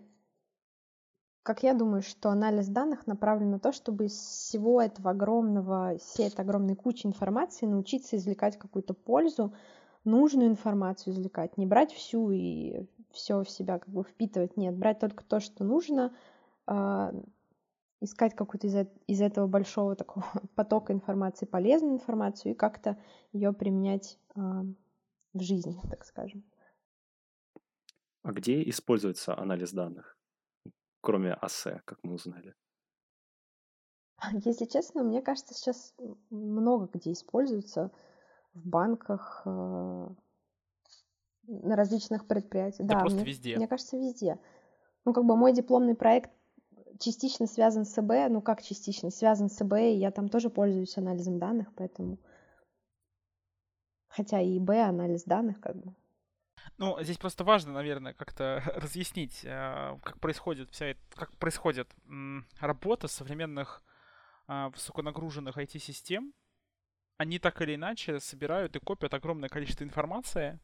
как 1.48 1.64
я 1.64 1.74
думаю, 1.74 2.02
что 2.02 2.30
анализ 2.30 2.68
данных 2.68 3.08
направлен 3.08 3.52
на 3.52 3.58
то, 3.58 3.72
чтобы 3.72 4.08
из 4.08 4.12
всего 4.12 4.82
этого 4.82 5.12
огромного, 5.12 5.98
всей 5.98 6.28
этой 6.28 6.42
огромной 6.42 6.76
кучи 6.76 7.08
информации 7.08 7.66
научиться 7.66 8.18
извлекать 8.18 8.60
какую-то 8.60 8.94
пользу, 8.94 9.54
нужную 10.04 10.50
информацию 10.50 11.14
извлекать, 11.14 11.58
не 11.58 11.66
брать 11.66 11.94
всю 11.94 12.32
и 12.32 12.86
все 13.12 13.46
в 13.46 13.50
себя 13.50 13.80
как 13.80 13.88
бы 13.88 14.04
впитывать, 14.04 14.58
нет, 14.58 14.76
брать 14.76 15.00
только 15.00 15.24
то, 15.24 15.40
что 15.40 15.64
нужно, 15.64 16.14
э, 16.68 17.14
искать 18.02 18.36
какую-то 18.36 18.68
из, 18.68 18.86
из 19.08 19.22
этого 19.22 19.48
большого 19.48 19.96
такого 19.96 20.26
потока 20.56 20.92
информации 20.92 21.46
полезную 21.46 21.94
информацию 21.94 22.52
и 22.52 22.56
как-то 22.56 22.98
ее 23.32 23.54
применять 23.54 24.20
э, 24.36 24.42
в 25.34 25.42
жизни, 25.42 25.80
так 25.90 26.04
скажем. 26.04 26.44
А 28.24 28.34
где 28.34 28.70
используется 28.70 29.40
анализ 29.40 29.72
данных? 29.72 30.17
Кроме 31.02 31.34
АСЭ, 31.34 31.82
как 31.86 32.00
мы 32.04 32.14
узнали? 32.14 32.56
Если 34.44 34.66
честно, 34.66 35.04
мне 35.04 35.22
кажется, 35.22 35.54
сейчас 35.54 35.94
много 36.30 36.90
где 36.92 37.12
используется 37.12 37.92
в 38.54 38.68
банках, 38.68 39.44
э, 39.46 40.08
на 41.48 41.76
различных 41.76 42.28
предприятиях. 42.28 42.88
Да, 42.88 42.96
да 42.96 43.00
просто 43.02 43.20
мне, 43.20 43.26
везде. 43.28 43.56
Мне 43.56 43.68
кажется, 43.68 43.98
везде. 43.98 44.40
Ну, 45.06 45.14
как 45.14 45.26
бы 45.26 45.36
мой 45.38 45.54
дипломный 45.54 45.96
проект 45.96 46.32
частично 47.00 47.48
связан 47.48 47.86
с 47.86 47.98
ЭБ, 47.98 48.30
ну 48.32 48.42
как 48.42 48.62
частично, 48.62 49.10
связан 49.10 49.50
с 49.50 49.62
ЭБ, 49.62 49.74
и 49.74 49.98
я 49.98 50.12
там 50.12 50.30
тоже 50.30 50.50
пользуюсь 50.50 50.98
анализом 50.98 51.40
данных, 51.40 51.74
поэтому... 51.76 52.18
Хотя 54.08 54.42
и 54.42 54.58
ИБ, 54.58 54.70
анализ 54.70 55.24
данных, 55.24 55.60
как 55.60 55.76
бы. 55.76 55.94
Ну, 56.78 57.02
здесь 57.02 57.18
просто 57.18 57.44
важно, 57.44 57.74
наверное, 57.74 58.14
как-то 58.14 58.62
разъяснить, 58.76 59.44
а, 59.46 59.98
как 60.04 60.20
происходит 60.20 60.70
вся 60.72 60.88
эта, 60.88 61.00
как 61.16 61.36
происходит 61.38 61.90
работа 62.60 63.08
современных 63.08 63.82
а, 64.48 64.70
высоконагруженных 64.70 65.58
IT-систем. 65.58 66.34
Они 67.18 67.40
так 67.40 67.62
или 67.62 67.76
иначе 67.76 68.20
собирают 68.20 68.76
и 68.76 68.80
копят 68.80 69.14
огромное 69.14 69.50
количество 69.50 69.84
информации. 69.84 70.60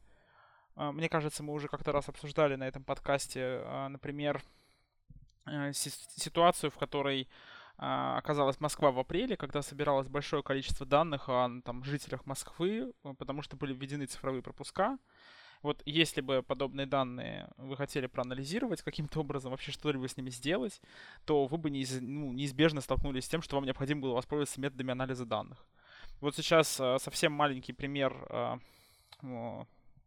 А, 0.75 0.91
мне 0.91 1.09
кажется, 1.09 1.41
мы 1.41 1.53
уже 1.53 1.67
как-то 1.67 1.91
раз 1.91 2.09
обсуждали 2.09 2.55
на 2.55 2.67
этом 2.67 2.83
подкасте, 2.83 3.63
например, 3.89 4.43
э, 5.45 5.71
ситуацию, 5.73 6.69
в 6.71 6.77
которой 6.77 7.29
оказалась 7.75 8.59
Москва 8.59 8.91
в 8.91 8.99
апреле, 8.99 9.35
когда 9.35 9.63
собиралось 9.63 10.07
большое 10.07 10.43
количество 10.43 10.85
данных 10.85 11.27
о 11.27 11.49
там, 11.65 11.83
жителях 11.83 12.27
Москвы, 12.27 12.93
потому 13.17 13.41
что 13.41 13.57
были 13.57 13.73
введены 13.73 14.05
цифровые 14.05 14.43
пропуска. 14.43 14.99
Вот 15.63 15.81
если 15.85 16.21
бы 16.21 16.43
подобные 16.43 16.85
данные 16.85 17.49
вы 17.57 17.77
хотели 17.77 18.07
проанализировать 18.07 18.81
каким-то 18.81 19.21
образом, 19.21 19.51
вообще 19.51 19.71
что-либо 19.71 20.07
с 20.07 20.17
ними 20.17 20.29
сделать, 20.29 20.81
то 21.25 21.45
вы 21.45 21.57
бы 21.57 21.69
неиз, 21.69 21.99
ну, 22.01 22.33
неизбежно 22.33 22.81
столкнулись 22.81 23.25
с 23.25 23.29
тем, 23.29 23.41
что 23.41 23.55
вам 23.55 23.65
необходимо 23.65 24.01
было 24.01 24.13
воспользоваться 24.13 24.59
методами 24.59 24.91
анализа 24.91 25.25
данных. 25.25 25.65
Вот 26.19 26.35
сейчас 26.35 26.79
э, 26.79 26.97
совсем 26.99 27.31
маленький 27.31 27.73
пример, 27.73 28.13
э, 28.29 28.57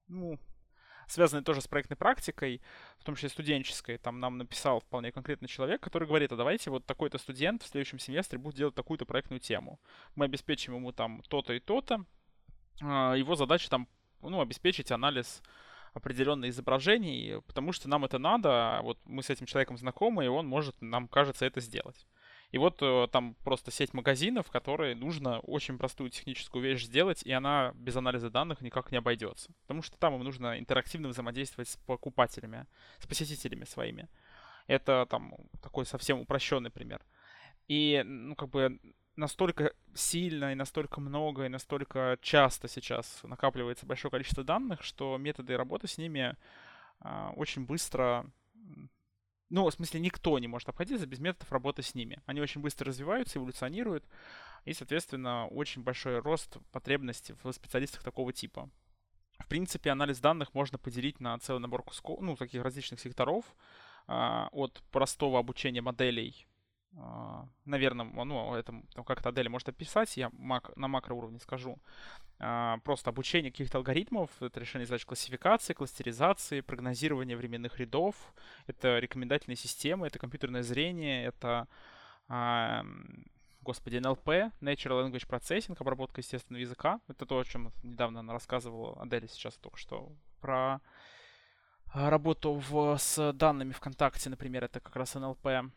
ну, 0.09 0.39
связанные 1.07 1.43
тоже 1.43 1.63
с 1.63 1.69
проектной 1.69 1.97
практикой, 1.97 2.61
в 2.99 3.05
том 3.05 3.15
числе 3.15 3.31
студенческой. 3.31 3.97
Там 3.97 4.21
нам 4.21 4.39
написал 4.39 4.81
вполне 4.81 5.11
конкретный 5.11 5.49
человек, 5.49 5.81
который 5.81 6.07
говорит, 6.07 6.33
а 6.33 6.37
давайте 6.37 6.71
вот 6.71 6.85
такой-то 6.85 7.19
студент 7.19 7.63
в 7.63 7.69
следующем 7.69 7.99
семестре 7.99 8.39
будет 8.39 8.57
делать 8.57 8.75
такую-то 8.75 9.07
проектную 9.07 9.41
тему. 9.41 9.81
Мы 10.17 10.27
обеспечим 10.27 10.75
ему 10.75 10.93
там 10.93 11.23
то-то 11.29 11.55
и 11.55 11.61
то-то. 11.61 12.05
А, 12.83 13.15
его 13.15 13.37
задача 13.37 13.71
там, 13.71 13.89
ну, 14.23 14.41
обеспечить 14.41 14.91
анализ 14.91 15.43
определенные 15.95 16.51
изображений, 16.51 17.41
потому 17.47 17.73
что 17.73 17.89
нам 17.89 18.05
это 18.05 18.19
надо, 18.19 18.51
а 18.79 18.83
вот 18.83 18.99
мы 19.07 19.23
с 19.23 19.31
этим 19.31 19.47
человеком 19.47 19.79
знакомы, 19.79 20.27
и 20.27 20.29
он 20.29 20.47
может, 20.47 20.77
нам 20.83 21.09
кажется, 21.09 21.47
это 21.47 21.61
сделать. 21.61 22.07
И 22.53 22.59
вот 22.59 22.79
э, 22.81 23.09
там 23.11 23.35
просто 23.45 23.71
сеть 23.71 23.93
магазинов, 23.93 24.51
которые 24.51 24.95
нужно 24.95 25.41
очень 25.41 25.79
простую 25.79 26.11
техническую 26.11 26.63
вещь 26.63 26.85
сделать, 26.85 27.23
и 27.23 27.33
она 27.33 27.73
без 27.75 27.97
анализа 27.97 28.31
данных 28.31 28.61
никак 28.61 28.93
не 28.93 28.99
обойдется. 28.99 29.53
Потому 29.63 29.83
что 29.83 29.99
там 29.99 30.15
им 30.15 30.23
нужно 30.23 30.59
интерактивно 30.59 31.09
взаимодействовать 31.09 31.69
с 31.69 31.77
покупателями, 31.77 32.67
с 32.99 33.07
посетителями 33.07 33.65
своими. 33.65 34.09
Это 34.69 35.07
там 35.11 35.35
такой 35.63 35.87
совсем 35.87 36.21
упрощенный 36.21 36.71
пример. 36.71 37.05
И, 37.69 38.03
ну, 38.05 38.37
как 38.37 38.51
бы 38.51 38.79
настолько 39.17 39.73
сильно 39.95 40.53
и 40.53 40.55
настолько 40.55 41.01
много 41.01 41.47
и 41.47 41.49
настолько 41.49 42.19
часто 42.21 42.69
сейчас 42.69 43.21
накапливается 43.23 43.87
большое 43.87 44.11
количество 44.11 44.45
данных, 44.45 44.83
что 44.83 45.17
методы 45.17 45.57
работы 45.57 45.89
с 45.89 45.99
ними 45.99 46.37
а, 47.01 47.33
очень 47.37 47.65
быстро 47.67 48.31
ну, 49.49 49.65
в 49.65 49.71
смысле, 49.71 50.01
никто 50.01 50.39
не 50.39 50.49
может 50.49 50.69
обходиться 50.69 51.07
без 51.07 51.21
методов 51.21 51.53
работы 51.53 51.83
с 51.83 51.95
ними. 51.95 52.21
Они 52.27 52.41
очень 52.41 52.61
быстро 52.61 52.89
развиваются, 52.89 53.39
эволюционируют, 53.39 54.05
и, 54.65 54.73
соответственно, 54.73 55.47
очень 55.47 55.83
большой 55.83 56.19
рост 56.19 56.57
потребностей 56.73 57.35
в 57.43 57.53
специалистах 57.53 58.03
такого 58.03 58.33
типа. 58.33 58.69
В 59.39 59.47
принципе, 59.47 59.91
анализ 59.91 60.19
данных 60.19 60.53
можно 60.55 60.79
поделить 60.79 61.21
на 61.21 61.39
целый 61.39 61.61
набор 61.61 61.85
кусков, 61.85 62.21
ну, 62.21 62.35
таких 62.35 62.63
различных 62.63 62.99
секторов, 62.99 63.45
а, 64.09 64.49
от 64.51 64.83
простого 64.91 65.39
обучения 65.39 65.83
моделей 65.83 66.49
наверное, 67.65 68.07
ну, 68.07 68.55
это 68.55 68.73
ну, 68.95 69.05
как-то 69.05 69.29
Адель 69.29 69.49
может 69.49 69.69
описать, 69.69 70.17
я 70.17 70.31
мак, 70.33 70.75
на 70.77 70.89
макроуровне 70.89 71.39
скажу. 71.41 71.79
А, 72.39 72.79
просто 72.85 73.11
обучение 73.11 73.51
каких-то 73.51 73.79
алгоритмов, 73.79 74.31
это 74.41 74.61
решение 74.61 74.87
задач 74.87 75.05
классификации, 75.05 75.75
кластеризации, 75.75 76.63
прогнозирование 76.63 77.37
временных 77.37 77.79
рядов, 77.79 78.17
это 78.67 78.99
рекомендательные 78.99 79.57
системы, 79.57 80.07
это 80.07 80.19
компьютерное 80.19 80.63
зрение, 80.63 81.25
это, 81.25 81.69
а, 82.29 82.85
господи, 83.61 83.97
NLP, 83.97 84.53
Natural 84.61 85.07
Language 85.07 85.29
Processing, 85.29 85.77
обработка 85.79 86.21
естественного 86.21 86.63
языка. 86.63 87.01
Это 87.09 87.27
то, 87.27 87.39
о 87.39 87.45
чем 87.45 87.73
недавно 87.83 88.21
она 88.21 88.33
рассказывала 88.33 89.01
Адель 89.03 89.29
сейчас 89.29 89.55
только 89.57 89.77
что 89.77 90.13
про 90.41 90.81
работу 91.93 92.55
в, 92.55 92.97
с 92.99 93.33
данными 93.33 93.73
ВКонтакте, 93.73 94.31
например, 94.31 94.65
это 94.65 94.81
как 94.81 94.97
раз 94.97 95.15
NLP. 95.17 95.71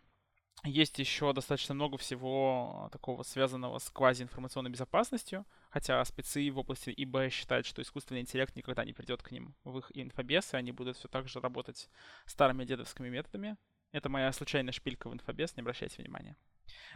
Есть 0.65 0.99
еще 0.99 1.31
достаточно 1.31 1.73
много 1.73 1.97
всего 1.97 2.83
а, 2.85 2.89
такого 2.89 3.23
связанного 3.23 3.79
с 3.79 3.89
квазиинформационной 3.89 4.69
безопасностью, 4.69 5.45
хотя 5.69 6.03
спецы 6.03 6.51
в 6.51 6.57
области 6.57 6.93
ИБ 6.95 7.31
считают, 7.31 7.65
что 7.65 7.81
искусственный 7.81 8.21
интеллект 8.21 8.55
никогда 8.55 8.83
не 8.83 8.91
придет 8.91 9.23
к 9.23 9.31
ним 9.31 9.55
в 9.63 9.77
их 9.77 9.91
инфобес, 9.93 10.53
и 10.53 10.57
они 10.57 10.71
будут 10.73 10.97
все 10.97 11.07
так 11.07 11.29
же 11.29 11.39
работать 11.39 11.89
старыми 12.25 12.65
дедовскими 12.65 13.09
методами. 13.09 13.55
Это 13.93 14.09
моя 14.09 14.31
случайная 14.33 14.73
шпилька 14.73 15.09
в 15.09 15.13
инфобес, 15.13 15.55
не 15.55 15.61
обращайте 15.61 16.01
внимания. 16.01 16.35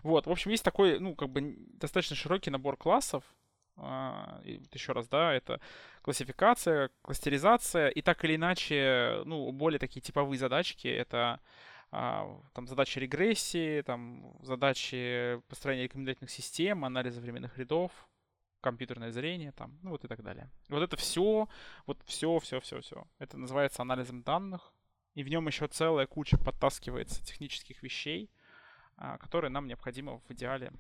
Вот, 0.04 0.28
в 0.28 0.32
общем, 0.32 0.52
есть 0.52 0.64
такой, 0.64 1.00
ну, 1.00 1.16
как 1.16 1.30
бы 1.30 1.56
достаточно 1.80 2.16
широкий 2.16 2.52
набор 2.52 2.76
классов, 2.76 3.24
а, 3.76 4.42
еще 4.44 4.92
раз, 4.92 5.08
да, 5.08 5.34
это 5.34 5.60
классификация, 6.02 6.92
кластеризация, 7.02 7.88
и 7.88 8.02
так 8.02 8.24
или 8.26 8.36
иначе, 8.36 9.22
ну, 9.26 9.52
более 9.52 9.80
такие 9.80 10.02
типовые 10.02 10.38
задачки, 10.38 10.88
это 10.88 11.40
там 11.94 12.68
задачи 12.68 12.98
регрессии, 13.00 13.82
там 13.82 14.36
задачи 14.42 15.40
построения 15.48 15.84
рекомендательных 15.84 16.32
систем, 16.32 16.86
анализа 16.86 17.22
временных 17.22 17.58
рядов, 17.58 17.92
компьютерное 18.62 19.12
зрение, 19.12 19.52
там, 19.52 19.78
ну 19.84 19.92
вот 19.92 20.04
и 20.04 20.08
так 20.08 20.24
далее. 20.24 20.50
Вот 20.70 20.82
это 20.82 20.96
все, 20.96 21.48
вот 21.86 22.00
все, 22.06 22.40
все, 22.40 22.60
все, 22.62 22.82
все. 22.82 23.06
Это 23.20 23.38
называется 23.38 23.82
анализом 23.82 24.24
данных, 24.24 24.74
и 25.14 25.24
в 25.24 25.30
нем 25.30 25.46
еще 25.48 25.68
целая 25.68 26.08
куча 26.08 26.38
подтаскивается 26.38 27.24
технических 27.24 27.84
вещей, 27.84 28.32
а, 28.98 29.18
которые 29.18 29.52
нам 29.52 29.68
необходимо 29.68 30.20
в 30.20 30.32
идеале 30.32 30.72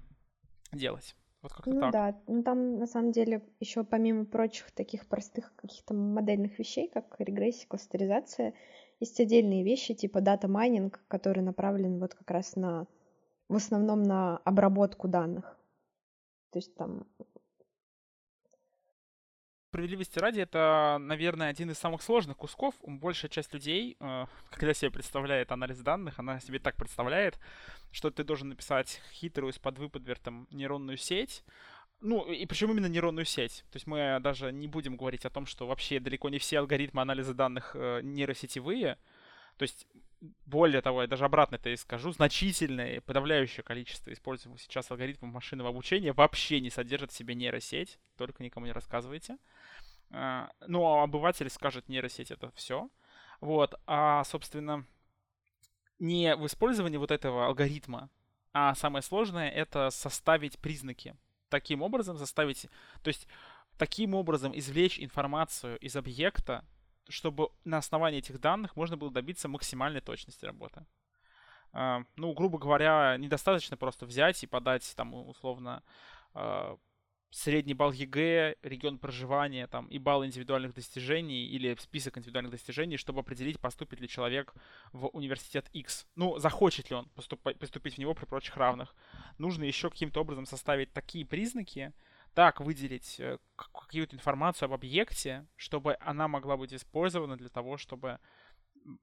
делать. 0.71 1.15
Вот 1.43 1.52
как-то 1.52 1.71
ну 1.71 1.82
так. 1.82 1.91
да, 1.91 2.21
ну 2.28 2.41
там 2.41 2.80
на 2.80 2.88
самом 2.88 3.12
деле 3.12 3.43
еще 3.60 3.84
помимо 3.84 4.26
прочих 4.26 4.71
таких 4.71 5.06
простых 5.06 5.54
каких-то 5.58 5.93
модельных 5.93 6.58
вещей, 6.58 6.88
как 6.88 7.15
регрессия, 7.19 7.67
кластеризация, 7.67 8.54
есть 8.99 9.19
отдельные 9.19 9.63
вещи, 9.63 9.93
типа 9.93 10.21
дата 10.21 10.47
майнинг, 10.47 11.01
который 11.08 11.43
направлен 11.43 11.99
вот 11.99 12.13
как 12.13 12.29
раз 12.32 12.56
на, 12.56 12.88
в 13.49 13.56
основном 13.56 14.03
на 14.03 14.38
обработку 14.38 15.08
данных. 15.08 15.58
То 16.51 16.60
есть 16.60 16.75
там 16.75 17.08
справедливости 19.73 20.19
ради, 20.19 20.39
это, 20.39 20.97
наверное, 20.99 21.49
один 21.49 21.71
из 21.71 21.79
самых 21.79 22.03
сложных 22.03 22.38
кусков. 22.38 22.75
Большая 22.84 23.32
часть 23.32 23.51
людей, 23.56 23.97
э, 23.99 24.25
когда 24.51 24.71
себе 24.75 24.91
представляет 24.91 25.51
анализ 25.51 25.79
данных, 25.79 26.19
она 26.19 26.39
себе 26.39 26.60
так 26.60 26.75
представляет, 26.75 27.39
что 27.91 28.12
ты 28.12 28.23
должен 28.23 28.49
написать 28.49 29.01
хитрую 29.13 29.51
с 29.51 29.58
подвыподвертом 29.58 30.47
нейронную 30.51 30.97
сеть, 30.97 31.43
ну, 32.03 32.29
и 32.29 32.45
причем 32.45 32.69
именно 32.69 32.87
нейронную 32.87 33.25
сеть. 33.25 33.63
То 33.71 33.77
есть 33.77 33.87
мы 33.87 34.19
даже 34.21 34.51
не 34.51 34.67
будем 34.67 34.97
говорить 34.97 35.25
о 35.25 35.29
том, 35.29 35.45
что 35.45 35.65
вообще 35.65 36.01
далеко 36.01 36.29
не 36.29 36.37
все 36.37 36.59
алгоритмы 36.59 37.01
анализа 37.01 37.33
данных 37.33 37.71
э, 37.75 38.01
нейросетевые. 38.03 38.97
То 39.57 39.63
есть, 39.63 39.87
более 40.45 40.81
того, 40.81 41.03
я 41.03 41.07
даже 41.07 41.23
обратно 41.23 41.55
это 41.55 41.69
и 41.69 41.77
скажу, 41.77 42.11
значительное, 42.11 42.99
подавляющее 43.01 43.63
количество 43.63 44.11
используемых 44.11 44.59
сейчас 44.59 44.91
алгоритмов 44.91 45.31
машинного 45.31 45.69
обучения 45.69 46.11
вообще 46.11 46.59
не 46.59 46.69
содержит 46.69 47.11
в 47.11 47.15
себе 47.15 47.35
нейросеть. 47.35 47.97
Только 48.17 48.43
никому 48.43 48.65
не 48.65 48.73
рассказывайте. 48.73 49.37
Э, 50.11 50.47
ну, 50.67 50.85
а 50.85 51.03
обыватель 51.03 51.49
скажет, 51.49 51.87
нейросеть 51.87 52.31
это 52.31 52.51
все. 52.51 52.89
Вот, 53.39 53.79
а, 53.87 54.25
собственно, 54.25 54.85
не 55.99 56.35
в 56.35 56.45
использовании 56.47 56.97
вот 56.97 57.11
этого 57.11 57.45
алгоритма, 57.45 58.09
а 58.51 58.75
самое 58.75 59.01
сложное 59.03 59.49
это 59.49 59.89
составить 59.89 60.59
признаки 60.59 61.15
таким 61.53 61.83
образом 61.83 62.17
заставить, 62.17 62.67
то 63.03 63.09
есть 63.09 63.27
таким 63.77 64.15
образом 64.15 64.57
извлечь 64.57 64.99
информацию 64.99 65.77
из 65.77 65.95
объекта, 65.95 66.65
чтобы 67.07 67.49
на 67.63 67.77
основании 67.77 68.17
этих 68.17 68.39
данных 68.39 68.75
можно 68.75 68.97
было 68.97 69.11
добиться 69.11 69.47
максимальной 69.47 70.01
точности 70.01 70.45
работы. 70.45 70.83
Uh, 71.73 72.05
ну, 72.15 72.33
грубо 72.33 72.57
говоря, 72.57 73.17
недостаточно 73.17 73.77
просто 73.77 74.07
взять 74.07 74.43
и 74.43 74.47
подать 74.47 74.93
там 74.95 75.13
условно 75.13 75.83
э, 76.34 76.79
средний 77.34 77.74
балл 77.74 77.91
ЕГЭ, 77.91 78.58
регион 78.62 79.00
проживания 79.00 79.65
там, 79.65 79.88
и 79.88 79.98
балл 79.98 80.24
индивидуальных 80.24 80.76
достижений 80.76 81.46
или 81.46 81.76
список 81.80 82.17
индивидуальных 82.17 82.52
достижений, 82.52 82.96
чтобы 82.98 83.22
определить, 83.22 83.60
поступит 83.60 84.00
ли 84.00 84.08
человек 84.08 84.54
в 84.91 85.08
университет 85.08 85.67
X. 85.74 86.06
Ну, 86.15 86.38
захочет 86.38 86.91
ли 86.91 86.96
он 86.96 87.10
поступать, 87.15 87.58
поступить 87.58 87.96
в 87.96 87.98
него 87.98 88.13
при 88.13 88.26
прочих 88.26 88.56
равных. 88.56 88.96
Нужно 89.39 89.63
еще 89.63 89.89
каким-то 89.89 90.22
образом 90.22 90.46
составить 90.46 90.93
такие 90.93 91.26
признаки, 91.26 91.91
так 92.36 92.62
выделить 92.62 93.19
э, 93.19 93.39
какую-то 93.56 94.15
информацию 94.15 94.67
об 94.67 94.74
объекте, 94.74 95.48
чтобы 95.56 95.98
она 96.02 96.28
могла 96.28 96.56
быть 96.56 96.74
использована 96.74 97.36
для 97.36 97.50
того, 97.50 97.78
чтобы 97.78 98.19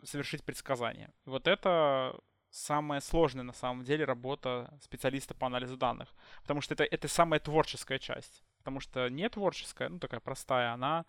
совершить 0.05 0.45
предсказание. 0.45 1.13
Вот 1.25 1.49
это 1.49 2.17
самая 2.51 3.01
сложная 3.01 3.45
на 3.45 3.53
самом 3.53 3.85
деле 3.85 4.05
работа 4.05 4.77
специалиста 4.83 5.35
по 5.35 5.47
анализу 5.47 5.77
данных. 5.77 6.15
Потому 6.43 6.61
что 6.61 6.75
это, 6.75 6.85
это 6.85 7.09
самая 7.09 7.41
творческая 7.41 7.99
часть. 7.99 8.43
Потому 8.59 8.81
что 8.81 9.09
не 9.09 9.29
творческая, 9.29 9.89
ну 9.89 9.99
такая 9.99 10.21
простая, 10.21 10.73
она 10.73 11.05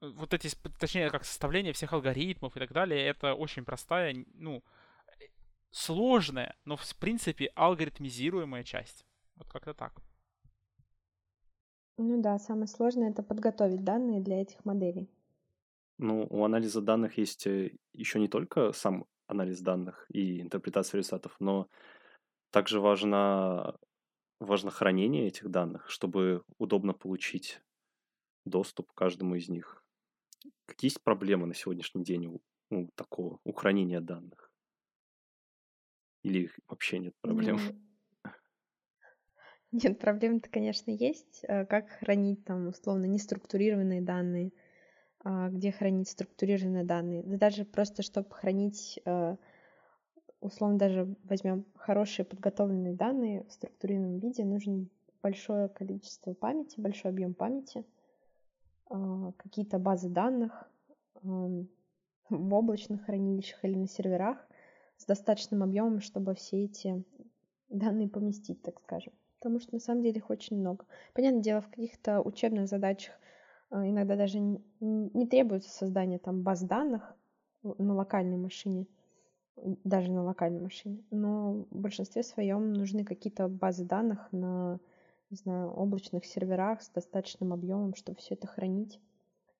вот 0.00 0.32
эти, 0.32 0.48
точнее, 0.78 1.10
как 1.10 1.24
составление 1.24 1.72
всех 1.72 1.92
алгоритмов 1.92 2.56
и 2.56 2.60
так 2.60 2.72
далее, 2.72 3.04
это 3.04 3.34
очень 3.34 3.64
простая, 3.64 4.24
ну, 4.34 4.62
сложная, 5.70 6.56
но 6.64 6.76
в 6.76 6.96
принципе 6.96 7.50
алгоритмизируемая 7.54 8.62
часть. 8.62 9.04
Вот 9.36 9.48
как-то 9.48 9.74
так. 9.74 10.00
Ну 11.96 12.22
да, 12.22 12.38
самое 12.38 12.68
сложное 12.68 13.10
это 13.10 13.24
подготовить 13.24 13.82
данные 13.82 14.20
для 14.20 14.40
этих 14.40 14.64
моделей. 14.64 15.10
Ну, 15.98 16.26
у 16.30 16.44
анализа 16.44 16.80
данных 16.80 17.18
есть 17.18 17.46
э, 17.48 17.72
еще 17.92 18.20
не 18.20 18.28
только 18.28 18.72
сам 18.72 19.04
анализ 19.28 19.60
данных 19.60 20.06
и 20.10 20.40
интерпретация 20.40 20.98
результатов, 20.98 21.36
но 21.40 21.68
также 22.50 22.80
важно, 22.80 23.76
важно 24.40 24.70
хранение 24.70 25.28
этих 25.28 25.50
данных, 25.50 25.90
чтобы 25.90 26.42
удобно 26.58 26.94
получить 26.94 27.60
доступ 28.44 28.90
к 28.92 28.94
каждому 28.94 29.36
из 29.36 29.48
них. 29.48 29.84
Какие 30.66 30.88
есть 30.88 31.02
проблемы 31.02 31.46
на 31.46 31.54
сегодняшний 31.54 32.04
день 32.04 32.26
у, 32.26 32.40
у 32.70 32.88
такого, 32.96 33.40
у 33.44 33.52
хранения 33.52 34.00
данных? 34.00 34.52
Или 36.22 36.50
вообще 36.68 36.98
нет 36.98 37.14
проблем? 37.20 37.56
Ну, 37.56 37.72
нет, 39.72 39.98
проблем-то, 39.98 40.48
конечно, 40.50 40.90
есть. 40.90 41.40
Э, 41.42 41.66
как 41.66 41.90
хранить 41.90 42.44
там 42.44 42.68
условно 42.68 43.04
неструктурированные 43.04 44.02
данные? 44.02 44.52
А, 45.24 45.48
где 45.48 45.72
хранить 45.72 46.08
структурированные 46.08 46.84
данные. 46.84 47.22
Да 47.22 47.36
даже 47.36 47.64
просто, 47.64 48.02
чтобы 48.02 48.30
хранить, 48.30 49.00
э, 49.04 49.36
условно 50.40 50.78
даже 50.78 51.14
возьмем 51.24 51.64
хорошие 51.74 52.24
подготовленные 52.24 52.94
данные 52.94 53.44
в 53.44 53.52
структурированном 53.52 54.18
виде, 54.18 54.44
нужен 54.44 54.88
большое 55.22 55.68
количество 55.68 56.34
памяти, 56.34 56.80
большой 56.80 57.10
объем 57.10 57.34
памяти, 57.34 57.84
а, 58.90 59.32
какие-то 59.32 59.78
базы 59.78 60.08
данных 60.08 60.70
в 61.22 62.54
облачных 62.54 63.04
хранилищах 63.04 63.64
или 63.64 63.74
на 63.74 63.88
серверах 63.88 64.46
с 64.96 65.04
достаточным 65.04 65.62
объемом, 65.62 66.00
чтобы 66.00 66.34
все 66.34 66.64
эти 66.64 67.04
данные 67.68 68.08
поместить, 68.08 68.62
так 68.62 68.80
скажем. 68.80 69.12
Потому 69.38 69.60
что 69.60 69.74
на 69.74 69.80
самом 69.80 70.02
деле 70.02 70.18
их 70.18 70.30
очень 70.30 70.58
много. 70.58 70.84
Понятное 71.14 71.42
дело, 71.42 71.60
в 71.60 71.68
каких-то 71.68 72.20
учебных 72.20 72.68
задачах 72.68 73.14
иногда 73.70 74.16
даже 74.16 74.38
не 74.40 75.26
требуется 75.26 75.70
создание 75.70 76.18
там 76.18 76.42
баз 76.42 76.62
данных 76.62 77.16
на 77.62 77.94
локальной 77.94 78.36
машине, 78.36 78.86
даже 79.56 80.10
на 80.10 80.22
локальной 80.22 80.60
машине, 80.60 81.02
но 81.10 81.66
в 81.70 81.80
большинстве 81.80 82.22
своем 82.22 82.72
нужны 82.72 83.04
какие-то 83.04 83.48
базы 83.48 83.84
данных 83.84 84.28
на 84.32 84.80
не 85.30 85.36
знаю, 85.36 85.70
облачных 85.70 86.24
серверах 86.24 86.82
с 86.82 86.88
достаточным 86.88 87.52
объемом, 87.52 87.94
чтобы 87.94 88.18
все 88.18 88.34
это 88.34 88.46
хранить. 88.46 89.00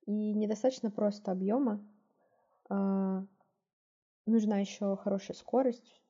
И 0.07 0.33
недостаточно 0.33 0.90
просто 0.90 1.31
объема. 1.31 1.85
А, 2.71 3.25
нужна 4.27 4.59
еще 4.59 4.97
хорошая 4.97 5.37
скорость 5.37 6.01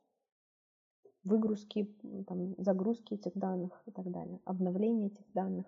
выгрузки, 1.25 1.93
там, 2.27 2.55
загрузки 2.59 3.15
этих 3.15 3.37
данных 3.37 3.83
и 3.87 3.91
так 3.91 4.11
далее, 4.11 4.41
обновление 4.45 5.09
этих 5.09 5.31
данных. 5.33 5.67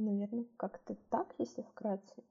Наверное, 0.00 0.46
как-то 0.56 0.94
так, 1.10 1.34
если 1.38 1.60
вкратце. 1.60 2.24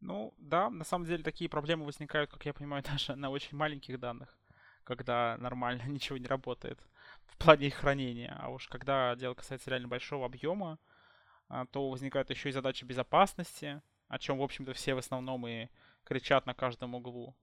Ну, 0.00 0.34
да, 0.38 0.68
на 0.68 0.82
самом 0.82 1.06
деле 1.06 1.22
такие 1.22 1.48
проблемы 1.48 1.84
возникают, 1.86 2.28
как 2.28 2.44
я 2.44 2.52
понимаю, 2.52 2.82
даже 2.90 3.14
на 3.14 3.30
очень 3.30 3.56
маленьких 3.56 4.00
данных, 4.00 4.36
когда 4.82 5.36
нормально 5.38 5.82
ничего 5.86 6.18
не 6.18 6.26
работает 6.26 6.80
в 7.26 7.36
плане 7.36 7.68
их 7.68 7.74
хранения. 7.74 8.36
А 8.40 8.48
уж 8.48 8.66
когда 8.66 9.14
дело 9.14 9.34
касается 9.34 9.70
реально 9.70 9.86
большого 9.86 10.26
объема, 10.26 10.80
а, 11.48 11.66
то 11.66 11.88
возникают 11.88 12.30
еще 12.30 12.48
и 12.48 12.52
задачи 12.52 12.84
безопасности, 12.84 13.80
о 14.08 14.18
чем, 14.18 14.38
в 14.38 14.42
общем-то, 14.42 14.72
все 14.74 14.94
в 14.94 14.98
основном 14.98 15.46
и 15.46 15.68
кричат 16.02 16.46
на 16.46 16.54
каждом 16.54 16.96
углу. 16.96 17.36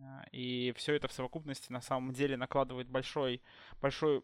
А, 0.00 0.24
и 0.30 0.72
все 0.76 0.94
это 0.94 1.08
в 1.08 1.12
совокупности 1.12 1.72
на 1.72 1.80
самом 1.80 2.12
деле 2.12 2.36
накладывает 2.36 2.88
большой, 2.88 3.42
большой, 3.80 4.22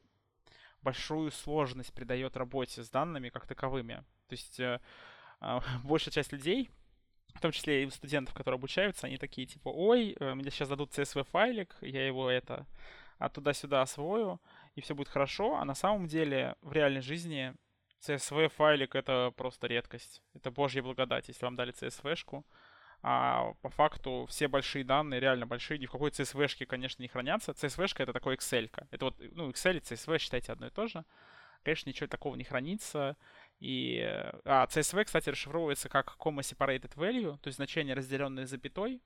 большую 0.85 1.33
сложность, 1.33 1.93
придает 1.93 2.37
работе 2.37 2.85
с 2.85 2.91
данными 2.91 3.31
как 3.31 3.47
таковыми. 3.47 4.05
То 4.29 4.33
есть 4.33 4.61
э, 4.61 4.81
э, 5.41 5.61
большая 5.85 6.13
часть 6.13 6.33
людей, 6.33 6.71
в 7.35 7.41
том 7.41 7.51
числе 7.51 7.83
и 7.83 7.91
студентов, 7.91 8.35
которые 8.35 8.59
обучаются, 8.59 9.07
они 9.07 9.17
такие 9.17 9.47
типа, 9.47 9.69
ой, 9.69 10.17
э, 10.21 10.35
мне 10.35 10.51
сейчас 10.51 10.69
дадут 10.69 10.97
CSV-файлик, 10.97 11.75
я 11.81 12.07
его 12.07 12.31
это 12.31 12.67
а 13.19 13.29
туда-сюда 13.29 13.83
освою, 13.83 14.41
и 14.75 14.81
все 14.81 14.95
будет 14.95 15.09
хорошо. 15.09 15.57
А 15.57 15.65
на 15.65 15.75
самом 15.75 16.07
деле 16.07 16.57
в 16.61 16.73
реальной 16.73 17.01
жизни 17.01 17.55
CSV-файлик 18.07 18.95
это 18.95 19.33
просто 19.37 19.67
редкость. 19.67 20.23
Это 20.35 20.51
божья 20.51 20.83
благодать, 20.83 21.29
если 21.29 21.45
вам 21.45 21.57
дали 21.57 21.73
CSV-шку. 21.73 22.45
А 23.07 23.53
по 23.61 23.69
факту 23.69 24.25
все 24.31 24.49
большие 24.49 24.83
данные, 24.83 25.21
реально 25.21 25.47
большие, 25.47 25.79
ни 25.79 25.85
в 25.85 25.91
какой 25.91 26.09
CSV-шке, 26.09 26.65
конечно, 26.65 27.03
не 27.03 27.09
хранятся. 27.09 27.53
CSV-шка 27.53 28.03
это 28.03 28.15
такой 28.15 28.37
Excel. 28.37 28.71
-ка. 28.71 28.87
Это 28.91 29.05
вот, 29.05 29.17
ну, 29.33 29.51
Excel 29.51 29.77
и 29.77 29.81
CSV, 29.81 30.19
считайте, 30.19 30.53
одно 30.53 30.69
и 30.69 30.71
то 30.71 30.87
же. 30.87 31.05
Конечно, 31.65 31.91
ничего 31.91 32.07
такого 32.07 32.35
не 32.35 32.45
хранится. 32.45 33.19
И, 33.61 34.01
а, 34.47 34.67
CSV, 34.69 35.05
кстати, 35.05 35.29
расшифровывается 35.29 35.91
как 35.91 36.17
comma 36.19 36.41
separated 36.41 36.95
value, 36.95 37.37
то 37.41 37.49
есть 37.49 37.57
значение, 37.57 37.95
разделенное 37.95 38.47
запятой, 38.47 39.03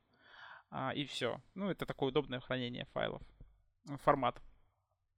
а, 0.70 0.92
и 0.94 1.04
все. 1.04 1.40
Ну, 1.56 1.68
это 1.68 1.84
такое 1.84 2.10
удобное 2.10 2.38
хранение 2.38 2.84
файлов, 2.92 3.22
формат. 4.04 4.40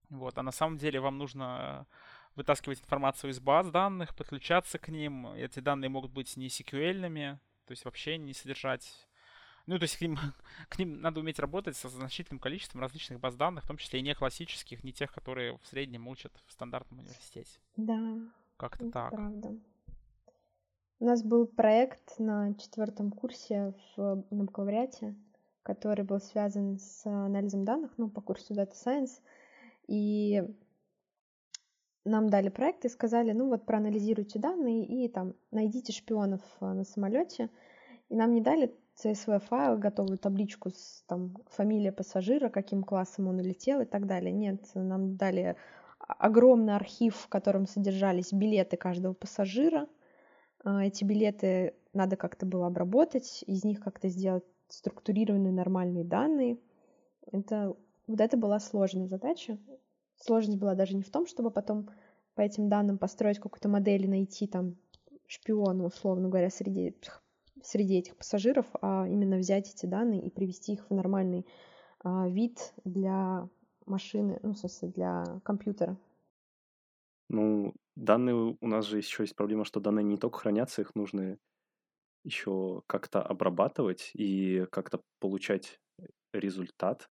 Вот, 0.09 0.39
а 0.39 0.43
на 0.43 0.53
самом 0.53 0.79
деле 0.79 1.01
вам 1.01 1.19
нужно 1.19 1.87
вытаскивать 2.35 2.81
информацию 2.81 3.31
из 3.31 3.41
баз 3.41 3.71
данных, 3.71 4.17
подключаться 4.17 4.79
к 4.79 4.89
ним. 4.89 5.27
Эти 5.35 5.61
данные 5.61 5.91
могут 5.91 6.13
быть 6.13 6.35
не 6.39 6.47
SQL-ными, 6.47 7.39
то 7.71 7.73
есть 7.73 7.85
вообще 7.85 8.19
не 8.19 8.35
содержать 8.35 9.07
ну, 9.67 9.79
то 9.79 9.85
есть 9.85 9.97
к 9.97 10.01
ним, 10.01 10.19
к 10.69 10.77
ним 10.81 11.01
надо 11.01 11.21
уметь 11.21 11.39
работать 11.39 11.77
со 11.77 11.89
значительным 11.89 12.41
количеством 12.41 12.81
различных 12.81 13.21
баз 13.21 13.37
данных, 13.37 13.63
в 13.63 13.69
том 13.69 13.77
числе 13.77 14.01
и 14.01 14.03
не 14.03 14.13
классических, 14.13 14.83
не 14.83 14.93
тех, 14.93 15.13
которые 15.13 15.57
в 15.59 15.67
среднем 15.69 16.09
учат 16.09 16.33
в 16.49 16.53
стандартном 16.53 16.99
университете. 16.99 17.61
Да. 17.77 18.19
Как-то 18.57 18.91
так. 18.91 19.13
Правда. 19.13 19.57
У 20.99 21.05
нас 21.05 21.23
был 21.23 21.47
проект 21.47 22.19
на 22.19 22.55
четвертом 22.55 23.13
курсе 23.13 23.73
в, 23.97 24.25
на 24.33 24.45
бакалавриате, 24.45 25.15
который 25.63 26.05
был 26.05 26.19
связан 26.19 26.81
с 26.81 27.07
анализом 27.07 27.65
данных, 27.65 27.93
ну, 27.99 28.11
по 28.11 28.21
курсу 28.21 28.53
Data 28.55 28.73
Science. 28.73 29.23
И 29.87 30.43
нам 32.05 32.31
дали 32.31 32.49
проект 32.49 32.85
и 32.85 32.89
сказали, 32.89 33.33
ну 33.33 33.49
вот 33.49 33.67
проанализируйте 33.67 34.39
данные 34.39 34.87
и 34.87 35.09
там 35.09 35.35
найдите 35.51 35.93
шпионов 35.93 36.41
э, 36.61 36.67
на 36.67 36.85
самолете. 36.85 37.51
И 38.09 38.17
нам 38.17 38.33
не 38.33 38.41
дали 38.41 38.75
CSV 39.03 39.41
файл, 39.41 39.79
готовую 39.79 40.19
табличку 40.19 40.71
с 40.71 41.05
там 41.07 41.37
фамилия 41.51 41.93
пассажира, 41.93 42.49
каким 42.49 42.83
классом 42.83 43.29
он 43.29 43.39
улетел 43.39 43.81
и 43.81 43.85
так 43.85 44.07
далее. 44.07 44.33
Нет, 44.33 44.69
нам 44.75 45.17
дали 45.17 45.57
огромный 45.99 46.75
архив, 46.75 47.17
в 47.17 47.29
котором 47.29 47.67
содержались 47.67 48.33
билеты 48.33 48.77
каждого 48.77 49.13
пассажира. 49.13 49.87
А, 50.65 50.85
эти 50.85 51.05
билеты 51.05 51.75
надо 51.93 52.17
как-то 52.17 52.47
было 52.47 52.67
обработать, 52.67 53.45
из 53.47 53.65
них 53.65 53.81
как-то 53.81 54.09
сделать 54.09 54.45
структурированные 54.69 55.53
нормальные 55.53 56.05
данные. 56.05 56.59
Это, 57.31 57.77
вот 58.07 58.21
это 58.21 58.37
была 58.37 58.59
сложная 58.61 59.07
задача. 59.07 59.59
Сложность 60.21 60.59
была 60.59 60.75
даже 60.75 60.95
не 60.95 61.03
в 61.03 61.11
том, 61.11 61.27
чтобы 61.27 61.51
потом 61.51 61.89
по 62.35 62.43
этим 62.43 62.69
данным 62.69 62.99
построить 62.99 63.39
какую-то 63.39 63.69
модель 63.69 64.05
и 64.05 64.09
найти 64.09 64.47
там 64.47 64.77
шпиона, 65.27 65.85
условно 65.85 66.29
говоря, 66.29 66.51
среди, 66.51 66.95
среди 67.63 67.99
этих 67.99 68.17
пассажиров, 68.17 68.67
а 68.83 69.07
именно 69.09 69.39
взять 69.39 69.73
эти 69.73 69.87
данные 69.87 70.23
и 70.23 70.31
привести 70.31 70.75
их 70.75 70.89
в 70.89 70.95
нормальный 70.95 71.47
а, 72.05 72.29
вид 72.29 72.75
для 72.85 73.49
машины, 73.87 74.39
ну, 74.43 74.53
в 74.53 74.59
смысле, 74.59 74.89
для 74.89 75.41
компьютера. 75.43 75.97
Ну, 77.29 77.75
данные, 77.97 78.57
у 78.61 78.67
нас 78.67 78.87
же 78.87 78.99
еще 78.99 79.23
есть 79.23 79.37
проблема, 79.37 79.65
что 79.65 79.81
данные 79.81 80.05
не 80.05 80.17
только 80.17 80.39
хранятся, 80.39 80.83
их 80.83 80.95
нужно 80.95 81.39
еще 82.25 82.83
как-то 82.87 83.23
обрабатывать 83.23 84.11
и 84.15 84.67
как-то 84.71 85.01
получать 85.21 85.81
результат, 86.33 87.09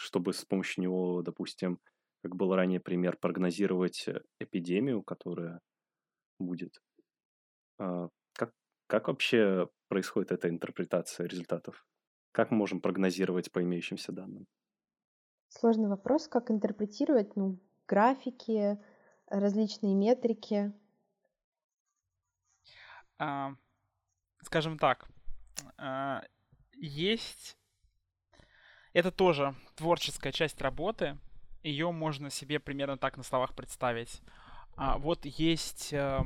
чтобы 0.00 0.32
с 0.32 0.44
помощью 0.44 0.82
него, 0.82 1.22
допустим, 1.22 1.78
как 2.22 2.34
был 2.34 2.54
ранее 2.54 2.80
пример, 2.80 3.16
прогнозировать 3.16 4.08
эпидемию, 4.38 5.02
которая 5.02 5.60
будет. 6.38 6.80
А, 7.78 8.08
как, 8.32 8.52
как 8.86 9.08
вообще 9.08 9.68
происходит 9.88 10.32
эта 10.32 10.48
интерпретация 10.48 11.26
результатов? 11.26 11.86
Как 12.32 12.50
мы 12.50 12.56
можем 12.56 12.80
прогнозировать 12.80 13.52
по 13.52 13.62
имеющимся 13.62 14.12
данным? 14.12 14.46
Сложный 15.48 15.88
вопрос, 15.88 16.28
как 16.28 16.50
интерпретировать, 16.50 17.36
ну, 17.36 17.58
графики, 17.86 18.78
различные 19.26 19.94
метрики. 19.94 20.72
А, 23.18 23.54
скажем 24.42 24.78
так, 24.78 25.08
а, 25.76 26.22
есть... 26.72 27.59
Это 28.92 29.10
тоже 29.10 29.54
творческая 29.76 30.32
часть 30.32 30.60
работы. 30.60 31.16
Ее 31.62 31.92
можно 31.92 32.30
себе 32.30 32.58
примерно 32.58 32.96
так 32.98 33.16
на 33.16 33.22
словах 33.22 33.54
представить. 33.54 34.20
А, 34.76 34.98
вот 34.98 35.24
есть... 35.24 35.92
А, 35.94 36.22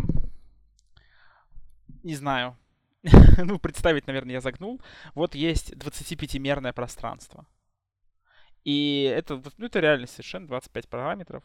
не 2.02 2.14
знаю. 2.14 2.56
ну, 3.38 3.58
представить, 3.58 4.06
наверное, 4.06 4.34
я 4.34 4.40
загнул. 4.40 4.80
Вот 5.14 5.34
есть 5.34 5.72
25-мерное 5.74 6.72
пространство. 6.72 7.46
И 8.64 9.02
это, 9.02 9.42
ну, 9.58 9.66
это 9.66 9.80
реально 9.80 10.06
совершенно 10.06 10.46
25 10.46 10.88
параметров. 10.88 11.42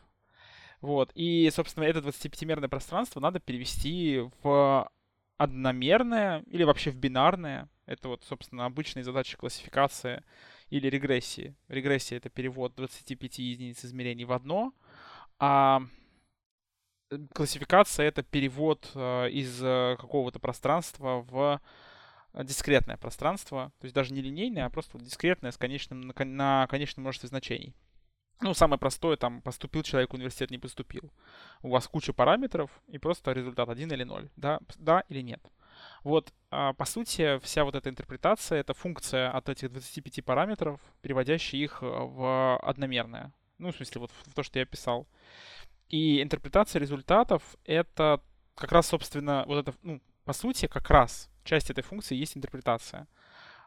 Вот. 0.79 1.11
И, 1.15 1.49
собственно, 1.51 1.83
это 1.83 1.99
25-мерное 1.99 2.69
пространство 2.69 3.19
надо 3.19 3.39
перевести 3.39 4.21
в 4.41 4.89
одномерное 5.37 6.43
или 6.47 6.63
вообще 6.63 6.91
в 6.91 6.95
бинарное. 6.95 7.67
Это 7.85 8.07
вот, 8.07 8.23
собственно, 8.23 8.65
обычные 8.65 9.03
задачи 9.03 9.35
классификации 9.35 10.23
или 10.69 10.87
регрессии. 10.87 11.55
Регрессия— 11.67 12.17
это 12.19 12.29
перевод 12.29 12.75
25 12.75 13.39
единиц 13.39 13.83
измерений 13.85 14.25
в 14.25 14.31
одно, 14.31 14.73
а 15.39 15.81
классификация— 17.33 18.05
это 18.07 18.23
перевод 18.23 18.89
э, 18.93 19.29
из 19.29 19.61
э, 19.63 19.95
какого-то 19.99 20.39
пространства 20.39 21.25
в 21.27 21.61
дискретное 22.43 22.97
пространство, 22.97 23.71
то 23.79 23.85
есть 23.85 23.95
даже 23.95 24.13
не 24.13 24.21
линейное, 24.21 24.65
а 24.65 24.69
просто 24.69 24.99
дискретное 24.99 25.51
с 25.51 25.57
конечным, 25.57 26.13
на 26.15 26.67
конечном 26.67 27.03
множестве 27.03 27.27
значений. 27.27 27.73
Ну, 28.41 28.53
самое 28.53 28.79
простое, 28.79 29.17
там, 29.17 29.41
поступил 29.41 29.83
человек 29.83 30.11
в 30.11 30.13
университет, 30.13 30.49
не 30.49 30.57
поступил. 30.57 31.11
У 31.61 31.69
вас 31.69 31.87
куча 31.87 32.13
параметров, 32.13 32.71
и 32.87 32.97
просто 32.97 33.33
результат 33.33 33.67
1 33.67 33.91
или 33.91 34.03
0. 34.03 34.29
Да, 34.37 34.59
да 34.77 35.03
или 35.09 35.21
нет. 35.21 35.41
Вот, 36.03 36.33
а, 36.51 36.73
по 36.73 36.85
сути, 36.85 37.39
вся 37.39 37.63
вот 37.63 37.75
эта 37.75 37.89
интерпретация— 37.89 38.59
это 38.61 38.73
функция 38.73 39.31
от 39.31 39.49
этих 39.49 39.71
25 39.71 40.21
параметров, 40.23 40.79
переводящая 41.01 41.61
их 41.61 41.81
в 41.81 42.57
одномерное. 42.57 43.31
Ну, 43.57 43.71
в 43.71 43.75
смысле, 43.75 44.01
вот 44.01 44.11
в 44.11 44.33
то, 44.33 44.43
что 44.43 44.59
я 44.59 44.65
писал. 44.65 45.07
И 45.89 46.21
интерпретация 46.21 46.79
результатов— 46.79 47.43
это 47.65 48.21
как 48.55 48.71
раз, 48.71 48.87
собственно, 48.87 49.43
вот 49.47 49.67
это, 49.67 49.77
ну, 49.81 50.01
по 50.25 50.33
сути, 50.33 50.67
как 50.67 50.89
раз 50.89 51.29
часть 51.43 51.69
этой 51.69 51.83
функции 51.83 52.15
есть 52.15 52.37
интерпретация. 52.37 53.07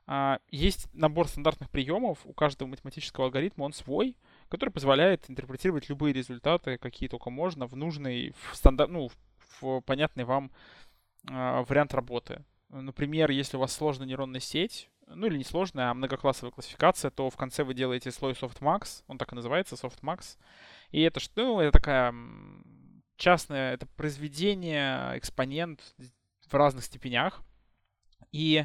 А, 0.06 0.38
есть 0.50 0.88
набор 0.92 1.28
стандартных 1.28 1.70
приемов, 1.70 2.18
у 2.24 2.32
каждого 2.32 2.68
математического 2.68 3.26
алгоритма 3.26 3.64
он 3.64 3.72
свой, 3.72 4.16
который 4.48 4.70
позволяет 4.70 5.30
интерпретировать 5.30 5.88
любые 5.88 6.12
результаты, 6.12 6.78
какие 6.78 7.08
только 7.08 7.30
можно, 7.30 7.66
в 7.66 7.76
нужный, 7.76 8.34
в 8.50 8.56
стандарт, 8.56 8.90
ну, 8.90 9.10
в 9.60 9.80
понятный 9.82 10.24
вам 10.24 10.50
вариант 11.24 11.94
работы. 11.94 12.44
Например, 12.68 13.30
если 13.30 13.56
у 13.56 13.60
вас 13.60 13.72
сложная 13.72 14.06
нейронная 14.06 14.40
сеть, 14.40 14.88
ну 15.06 15.26
или 15.26 15.36
не 15.36 15.44
сложная, 15.44 15.90
а 15.90 15.94
многоклассовая 15.94 16.52
классификация, 16.52 17.10
то 17.10 17.28
в 17.30 17.36
конце 17.36 17.64
вы 17.64 17.74
делаете 17.74 18.10
слой 18.10 18.32
softmax, 18.32 19.04
он 19.06 19.18
так 19.18 19.32
и 19.32 19.36
называется, 19.36 19.74
softmax. 19.74 20.38
И 20.90 21.00
это 21.02 21.20
что? 21.20 21.44
Ну, 21.44 21.60
это 21.60 21.72
такая 21.72 22.14
частное, 23.16 23.74
это 23.74 23.86
произведение, 23.86 25.16
экспонент 25.18 25.94
в 26.46 26.54
разных 26.54 26.84
степенях. 26.84 27.42
И 28.32 28.64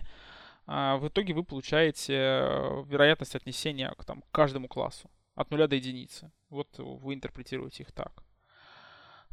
а, 0.65 0.98
в 0.98 1.08
итоге 1.08 1.34
вы 1.34 1.43
получаете 1.43 2.13
э, 2.13 2.84
вероятность 2.88 3.36
отнесения 3.36 3.93
к 3.98 4.06
там, 4.06 4.24
каждому 4.32 4.67
классу 4.67 5.10
от 5.36 5.52
нуля 5.52 5.67
до 5.67 5.76
единицы. 5.76 6.32
Вот 6.50 6.67
вы 6.78 7.13
интерпретируете 7.13 7.84
их 7.84 7.91
так. 7.91 8.24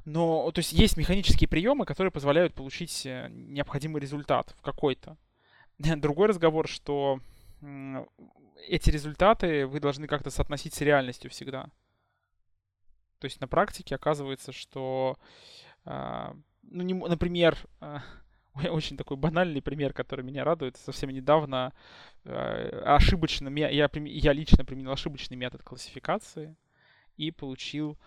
Но, 0.04 0.50
то 0.50 0.58
есть 0.58 0.72
есть 0.72 0.96
механические 0.96 1.48
приемы, 1.48 1.86
которые 1.86 2.10
позволяют 2.10 2.54
получить 2.54 3.06
э, 3.06 3.28
необходимый 3.30 4.00
результат 4.00 4.54
в 4.58 4.62
какой-то. 4.62 5.16
Другой 5.78 6.28
разговор, 6.28 6.68
что 6.68 7.20
эти 8.68 8.90
результаты 8.90 9.66
вы 9.66 9.80
должны 9.80 10.06
как-то 10.06 10.30
соотносить 10.30 10.74
с 10.74 10.80
реальностью 10.80 11.30
всегда. 11.30 11.68
То 13.18 13.26
есть 13.26 13.40
на 13.40 13.48
практике 13.48 13.94
оказывается, 13.94 14.52
что, 14.52 15.16
а, 15.84 16.36
ну, 16.62 16.82
не, 16.82 16.92
например, 16.92 17.56
а, 17.80 18.02
очень 18.70 18.96
такой 18.96 19.16
банальный 19.16 19.62
пример, 19.62 19.94
который 19.94 20.24
меня 20.24 20.44
радует. 20.44 20.76
Совсем 20.76 21.10
недавно 21.10 21.72
э, 22.24 22.82
ошибочно, 22.84 23.48
я, 23.48 23.88
я 23.88 24.32
лично 24.32 24.64
применил 24.64 24.92
ошибочный 24.92 25.36
метод 25.36 25.62
классификации 25.62 26.56
и 27.16 27.30
получил... 27.30 27.98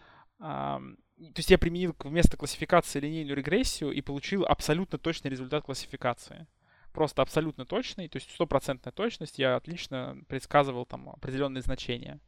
То 1.17 1.38
есть 1.38 1.49
я 1.49 1.58
применил 1.58 1.95
вместо 1.99 2.38
классификации 2.38 2.99
линейную 2.99 3.36
регрессию 3.36 3.91
и 3.91 4.01
получил 4.01 4.45
абсолютно 4.45 4.99
точный 4.99 5.32
результат 5.32 5.63
классификации. 5.63 6.45
Просто 6.93 7.21
абсолютно 7.21 7.65
точный, 7.65 8.08
то 8.08 8.17
есть 8.17 8.32
стопроцентная 8.32 8.91
точность. 8.93 9.39
Я 9.39 9.56
отлично 9.56 10.17
предсказывал 10.27 10.86
там 10.86 11.10
определенные 11.10 11.62
значения. 11.62 12.19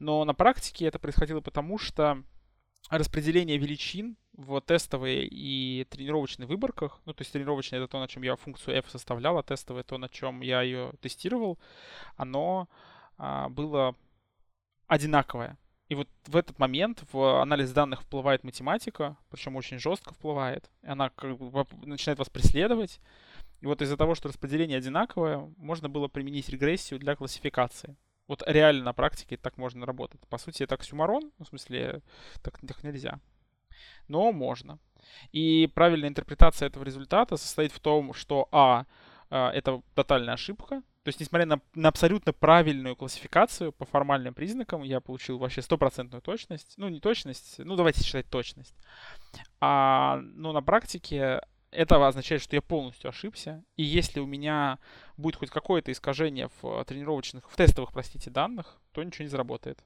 Но 0.00 0.24
на 0.24 0.34
практике 0.34 0.86
это 0.86 0.98
происходило 0.98 1.40
потому, 1.40 1.78
что 1.78 2.22
распределение 2.90 3.56
величин 3.56 4.16
в 4.32 4.60
тестовой 4.60 5.26
и 5.26 5.86
тренировочной 5.90 6.46
выборках, 6.46 7.00
ну, 7.04 7.14
то 7.14 7.22
есть 7.22 7.32
тренировочная 7.32 7.78
это 7.78 7.88
то, 7.88 8.00
на 8.00 8.08
чем 8.08 8.22
я 8.22 8.36
функцию 8.36 8.76
f 8.76 8.90
составлял, 8.90 9.38
а 9.38 9.42
тестовая 9.42 9.84
то, 9.84 9.96
на 9.96 10.08
чем 10.08 10.40
я 10.40 10.62
ее 10.62 10.92
тестировал, 11.00 11.58
оно 12.16 12.68
а, 13.16 13.48
было 13.48 13.94
одинаковое. 14.86 15.56
И 15.88 15.94
вот 15.94 16.08
в 16.26 16.36
этот 16.36 16.58
момент 16.58 17.04
в 17.12 17.42
анализ 17.42 17.72
данных 17.72 18.02
вплывает 18.02 18.42
математика, 18.42 19.16
причем 19.28 19.56
очень 19.56 19.78
жестко 19.78 20.14
вплывает. 20.14 20.70
И 20.82 20.88
она 20.88 21.10
как 21.10 21.36
бы 21.36 21.66
начинает 21.84 22.18
вас 22.18 22.30
преследовать. 22.30 23.00
И 23.60 23.66
вот 23.66 23.82
из-за 23.82 23.96
того, 23.96 24.14
что 24.14 24.28
распределение 24.28 24.78
одинаковое, 24.78 25.52
можно 25.56 25.88
было 25.88 26.08
применить 26.08 26.48
регрессию 26.48 26.98
для 26.98 27.16
классификации. 27.16 27.96
Вот 28.26 28.42
реально 28.46 28.84
на 28.84 28.92
практике 28.94 29.36
так 29.36 29.58
можно 29.58 29.84
работать. 29.84 30.20
По 30.28 30.38
сути, 30.38 30.62
это 30.62 30.76
оксюмарон, 30.76 31.30
в 31.38 31.44
смысле, 31.44 32.00
так, 32.42 32.58
так 32.66 32.82
нельзя. 32.82 33.20
Но 34.08 34.32
можно. 34.32 34.78
И 35.32 35.70
правильная 35.74 36.08
интерпретация 36.08 36.66
этого 36.66 36.84
результата 36.84 37.36
состоит 37.36 37.72
в 37.72 37.80
том, 37.80 38.14
что 38.14 38.48
А, 38.52 38.86
а 39.28 39.50
это 39.50 39.82
тотальная 39.94 40.34
ошибка. 40.34 40.82
То 41.04 41.08
есть, 41.08 41.20
несмотря 41.20 41.44
на, 41.44 41.60
на 41.74 41.90
абсолютно 41.90 42.32
правильную 42.32 42.96
классификацию 42.96 43.72
по 43.72 43.84
формальным 43.84 44.32
признакам, 44.32 44.82
я 44.82 45.00
получил 45.00 45.36
вообще 45.36 45.60
стопроцентную 45.60 46.22
точность. 46.22 46.72
Ну, 46.78 46.88
не 46.88 46.98
точность, 46.98 47.58
ну, 47.58 47.76
давайте 47.76 48.02
считать 48.02 48.28
точность. 48.30 48.74
А, 49.60 50.18
но 50.22 50.52
на 50.52 50.62
практике 50.62 51.42
это 51.70 52.06
означает, 52.06 52.40
что 52.40 52.56
я 52.56 52.62
полностью 52.62 53.10
ошибся. 53.10 53.62
И 53.76 53.82
если 53.82 54.18
у 54.18 54.26
меня 54.26 54.78
будет 55.18 55.36
хоть 55.36 55.50
какое-то 55.50 55.92
искажение 55.92 56.48
в 56.62 56.82
тренировочных, 56.86 57.50
в 57.50 57.54
тестовых, 57.54 57.92
простите, 57.92 58.30
данных, 58.30 58.80
то 58.92 59.02
ничего 59.02 59.24
не 59.24 59.30
заработает. 59.30 59.84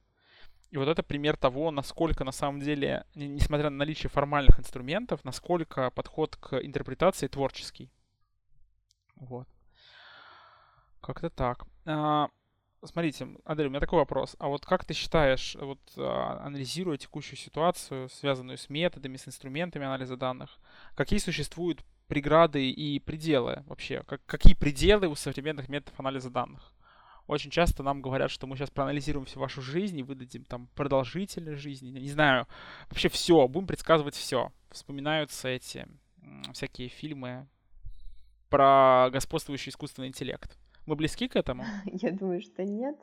И 0.71 0.77
вот 0.77 0.87
это 0.87 1.03
пример 1.03 1.37
того, 1.37 1.73
насколько 1.73 2.23
на 2.23 2.33
самом 2.33 2.61
деле, 2.61 3.05
несмотря 3.17 3.71
на 3.71 3.79
наличие 3.79 4.11
формальных 4.11 4.61
инструментов, 4.61 5.25
насколько 5.25 5.91
подход 5.91 6.37
к 6.37 6.59
интерпретации 6.59 7.27
творческий. 7.27 7.91
Вот. 9.17 9.49
Как-то 11.09 11.31
так. 11.31 11.65
А, 11.87 12.29
Смотрите, 12.85 13.27
Адель, 13.47 13.69
у 13.69 13.71
меня 13.71 13.81
такой 13.81 13.99
вопрос. 13.99 14.37
А 14.39 14.49
вот 14.49 14.67
как 14.67 14.85
ты 14.85 14.93
считаешь, 14.93 15.57
вот 15.59 15.81
а, 15.97 16.43
анализируя 16.45 16.99
текущую 16.99 17.39
ситуацию, 17.39 18.11
связанную 18.11 18.59
с 18.59 18.69
методами, 18.69 19.17
с 19.17 19.27
инструментами 19.27 19.87
анализа 19.87 20.19
данных, 20.19 20.59
какие 20.95 21.19
существуют 21.19 21.83
преграды 22.09 22.71
и 22.71 22.99
пределы 22.99 23.65
вообще? 23.67 24.03
Как, 24.07 24.21
какие 24.27 24.55
пределы 24.55 25.09
у 25.09 25.15
современных 25.15 25.71
методов 25.71 25.99
анализа 25.99 26.29
данных? 26.29 26.75
Очень 27.27 27.51
часто 27.51 27.83
нам 27.83 28.03
говорят, 28.03 28.31
что 28.31 28.47
мы 28.47 28.55
сейчас 28.55 28.71
проанализируем 28.71 29.25
всю 29.25 29.41
вашу 29.41 29.63
жизнь 29.63 29.99
и 29.99 30.03
выдадим 30.03 30.45
там 30.45 30.69
продолжительность 30.75 31.63
жизни, 31.63 31.89
не 31.89 32.11
знаю, 32.11 32.47
вообще 32.91 33.09
все, 33.09 33.49
будем 33.49 33.67
предсказывать 33.67 34.15
все. 34.15 34.53
Вспоминаются 34.71 35.49
эти 35.49 35.89
всякие 36.53 36.89
фильмы 36.89 37.49
про 38.51 39.09
господствующий 39.11 39.71
искусственный 39.71 40.09
интеллект. 40.09 40.59
Мы 40.89 40.97
близки 40.97 41.29
к 41.29 41.37
этому? 41.37 41.65
Я 41.85 42.13
думаю, 42.13 42.41
что 42.41 42.65
нет. 42.65 42.97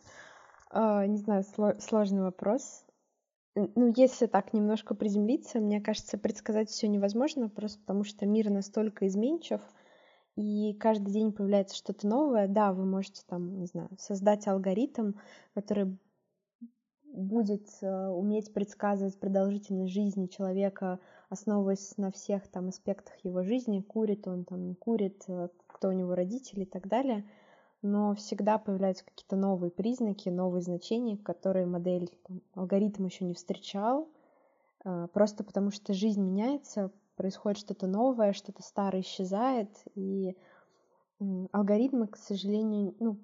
А, 0.72 1.06
не 1.06 1.18
знаю, 1.18 1.44
сложный 1.78 2.24
вопрос. 2.24 2.84
Ну, 3.54 3.94
если 3.96 4.26
так 4.26 4.54
немножко 4.54 4.96
приземлиться, 4.96 5.60
мне 5.60 5.80
кажется, 5.80 6.18
предсказать 6.18 6.72
все 6.72 6.88
невозможно, 6.88 7.48
просто 7.48 7.80
потому 7.82 8.04
что 8.04 8.26
мир 8.26 8.50
настолько 8.50 9.06
изменчив, 9.06 9.62
и 10.36 10.74
каждый 10.80 11.14
день 11.14 11.32
появляется 11.32 11.78
что-то 11.78 12.08
новое. 12.08 12.48
Да, 12.48 12.74
вы 12.74 12.86
можете 12.86 13.22
там, 13.28 13.60
не 13.60 13.68
знаю, 13.68 13.90
создать 14.00 14.48
алгоритм, 14.48 15.12
который 15.54 15.96
будет 17.04 17.68
э, 17.82 18.08
уметь 18.08 18.52
предсказывать 18.52 19.20
продолжительность 19.20 19.94
жизни 19.94 20.26
человека, 20.26 21.00
основываясь 21.30 21.96
на 21.98 22.12
всех 22.12 22.48
там 22.48 22.70
аспектах 22.70 23.14
его 23.24 23.44
жизни, 23.44 23.80
курит 23.80 24.28
он 24.28 24.44
там, 24.44 24.68
не 24.68 24.74
курит, 24.74 25.24
э, 25.28 25.50
кто 25.68 25.90
у 25.90 25.92
него 25.92 26.16
родители 26.16 26.64
и 26.64 26.66
так 26.66 26.88
далее— 26.88 27.30
но 27.86 28.16
всегда 28.16 28.58
появляются 28.58 29.06
какие-то 29.06 29.36
новые 29.36 29.70
признаки, 29.70 30.30
новые 30.30 30.64
значения, 30.64 31.18
которые 31.18 31.68
модель, 31.68 32.10
там, 32.24 32.42
алгоритм 32.56 33.06
еще 33.06 33.26
не 33.26 33.36
встречал, 33.36 34.10
а, 34.84 35.08
просто 35.08 35.44
потому 35.44 35.70
что 35.70 35.94
жизнь 35.94 36.22
меняется, 36.22 36.92
происходит 37.16 37.60
что-то 37.60 37.86
новое, 37.86 38.34
что-то 38.34 38.64
старое 38.64 39.02
исчезает, 39.02 39.70
и 39.94 40.36
алгоритмы, 41.52 42.08
к 42.08 42.18
сожалению, 42.18 42.96
ну, 43.00 43.20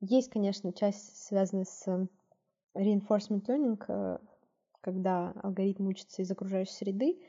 есть, 0.00 0.30
конечно, 0.30 0.72
часть, 0.72 1.24
связанная 1.24 1.64
с 1.64 1.86
reinforcement 2.74 3.46
learning, 3.46 3.82
э, 3.86 4.18
когда 4.80 5.30
алгоритм 5.42 5.86
учится 5.86 6.22
из 6.22 6.30
окружающей 6.30 6.72
среды, 6.72 7.22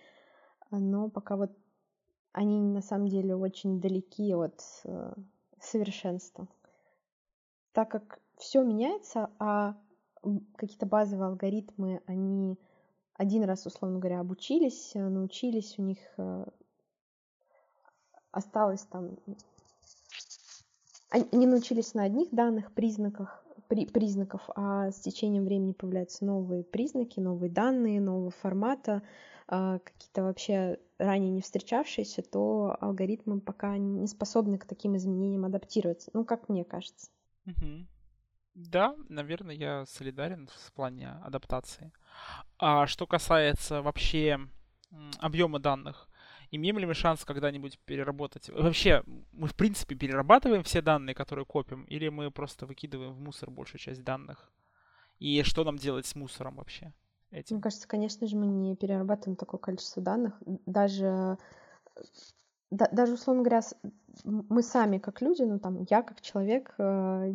но 0.71 1.09
пока 1.09 1.37
вот 1.37 1.51
они 2.31 2.59
на 2.59 2.81
самом 2.81 3.07
деле 3.09 3.35
очень 3.35 3.79
далеки 3.79 4.33
от 4.33 4.59
э, 4.85 5.13
совершенства 5.59 6.47
так 7.73 7.89
как 7.89 8.19
все 8.37 8.63
меняется, 8.63 9.29
а 9.39 9.75
какие-то 10.55 10.85
базовые 10.85 11.27
алгоритмы, 11.27 12.01
они 12.05 12.57
один 13.15 13.43
раз, 13.43 13.65
условно 13.65 13.99
говоря, 13.99 14.19
обучились, 14.19 14.91
э, 14.95 15.07
научились, 15.07 15.77
у 15.77 15.81
них 15.83 15.99
э, 16.17 16.45
осталось 18.31 18.83
там... 18.83 19.17
Они 21.09 21.45
научились 21.45 21.93
на 21.93 22.03
одних 22.03 22.29
данных, 22.31 22.73
признаках, 22.73 23.45
при, 23.67 23.85
признаков, 23.85 24.49
а 24.55 24.89
с 24.89 24.99
течением 24.99 25.45
времени 25.45 25.73
появляются 25.73 26.25
новые 26.25 26.63
признаки, 26.63 27.19
новые 27.19 27.51
данные, 27.51 28.01
нового 28.01 28.31
формата, 28.31 29.03
а, 29.47 29.77
какие-то 29.77 30.23
вообще 30.23 30.79
ранее 30.97 31.29
не 31.29 31.41
встречавшиеся, 31.41 32.23
то 32.23 32.75
алгоритмы 32.81 33.41
пока 33.41 33.77
не 33.77 34.07
способны 34.07 34.57
к 34.57 34.65
таким 34.65 34.95
изменениям 34.97 35.45
адаптироваться. 35.45 36.09
Ну, 36.13 36.25
как 36.25 36.49
мне 36.49 36.63
кажется. 36.63 37.11
Угу. 37.45 37.87
Да, 38.55 38.95
наверное, 39.09 39.55
я 39.55 39.85
солидарен 39.85 40.47
в 40.47 40.73
плане 40.73 41.09
адаптации. 41.23 41.91
А 42.59 42.85
что 42.87 43.07
касается 43.07 43.81
вообще 43.81 44.39
объема 45.19 45.59
данных, 45.59 46.07
имеем 46.51 46.77
ли 46.77 46.85
мы 46.85 46.93
шанс 46.93 47.25
когда-нибудь 47.25 47.79
переработать? 47.79 48.49
Вообще, 48.49 49.03
мы 49.31 49.47
в 49.47 49.55
принципе 49.55 49.95
перерабатываем 49.95 50.63
все 50.63 50.81
данные, 50.81 51.15
которые 51.15 51.45
копим, 51.45 51.83
или 51.85 52.09
мы 52.09 52.29
просто 52.29 52.67
выкидываем 52.67 53.13
в 53.13 53.19
мусор 53.19 53.49
большую 53.49 53.79
часть 53.79 54.03
данных? 54.03 54.51
И 55.17 55.41
что 55.43 55.63
нам 55.63 55.77
делать 55.77 56.05
с 56.05 56.15
мусором 56.15 56.55
вообще? 56.57 56.93
Этим? 57.31 57.55
Мне 57.55 57.63
кажется, 57.63 57.87
конечно 57.87 58.27
же, 58.27 58.35
мы 58.35 58.45
не 58.45 58.75
перерабатываем 58.75 59.35
такое 59.35 59.59
количество 59.59 60.03
данных. 60.03 60.39
Даже, 60.67 61.37
да, 62.73 62.89
даже 62.91 63.13
условно 63.13 63.43
говоря, 63.43 63.61
мы 64.23 64.63
сами 64.63 64.97
как 64.97 65.21
люди, 65.21 65.43
ну 65.43 65.59
там 65.59 65.85
я 65.89 66.01
как 66.01 66.21
человек, 66.21 66.73
э, 66.77 67.33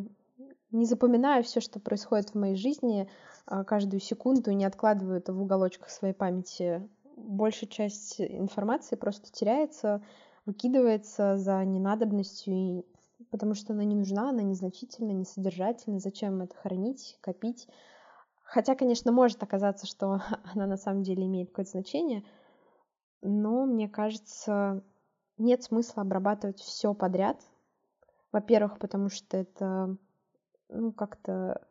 не 0.71 0.85
запоминаю 0.85 1.45
все, 1.45 1.61
что 1.61 1.81
происходит 1.81 2.31
в 2.31 2.35
моей 2.35 2.57
жизни 2.57 3.09
э, 3.47 3.65
каждую 3.65 4.01
секунду, 4.01 4.53
не 4.53 4.65
откладываю 4.65 5.19
это 5.19 5.33
в 5.33 5.41
уголочках 5.41 5.91
своей 5.91 6.15
памяти 6.15 6.83
большая 7.17 7.69
часть 7.69 8.21
информации 8.21 8.97
просто 8.97 9.31
теряется, 9.31 10.03
выкидывается 10.47 11.37
за 11.37 11.65
ненадобностью, 11.65 12.55
и... 12.55 12.85
потому 13.31 13.55
что 13.55 13.73
она 13.73 13.85
не 13.85 13.95
нужна, 13.95 14.31
она 14.31 14.43
незначительна, 14.43 15.13
несодержательна. 15.13 15.99
Зачем 15.99 16.41
это 16.43 16.57
хранить, 16.57 17.19
копить? 17.21 17.69
Хотя, 18.43 18.75
конечно, 18.75 19.13
может 19.13 19.43
оказаться, 19.43 19.87
что 19.87 20.23
она 20.55 20.67
на 20.67 20.77
самом 20.77 21.03
деле 21.03 21.27
имеет 21.27 21.51
какое-то 21.51 21.73
значение, 21.73 22.25
но 23.21 23.67
мне 23.67 23.89
кажется, 23.89 24.83
нет 25.39 25.63
смысла 25.63 26.03
обрабатывать 26.03 26.61
все 26.61 26.95
подряд. 26.95 27.41
Во-первых, 28.33 28.79
потому 28.79 29.09
что 29.09 29.37
это 29.37 29.97
ну, 30.69 30.93
как-то 30.93 31.67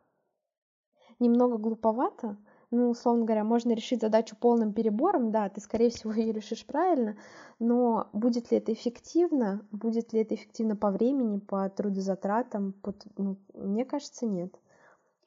немного 1.18 1.56
глуповато, 1.58 2.36
ну, 2.70 2.90
условно 2.90 3.24
говоря, 3.24 3.44
можно 3.44 3.72
решить 3.72 4.02
задачу 4.02 4.36
полным 4.36 4.74
перебором, 4.74 5.30
да, 5.30 5.48
ты, 5.48 5.60
скорее 5.60 5.90
всего, 5.90 6.12
ее 6.14 6.32
решишь 6.32 6.66
правильно, 6.66 7.16
но 7.58 8.08
будет 8.12 8.50
ли 8.50 8.58
это 8.58 8.72
эффективно, 8.72 9.66
будет 9.70 10.12
ли 10.12 10.20
это 10.20 10.34
эффективно 10.34 10.76
по 10.76 10.90
времени, 10.90 11.38
по 11.38 11.68
трудозатратам, 11.70 12.72
по, 12.72 12.94
ну, 13.16 13.38
мне 13.54 13.84
кажется, 13.84 14.26
нет. 14.26 14.54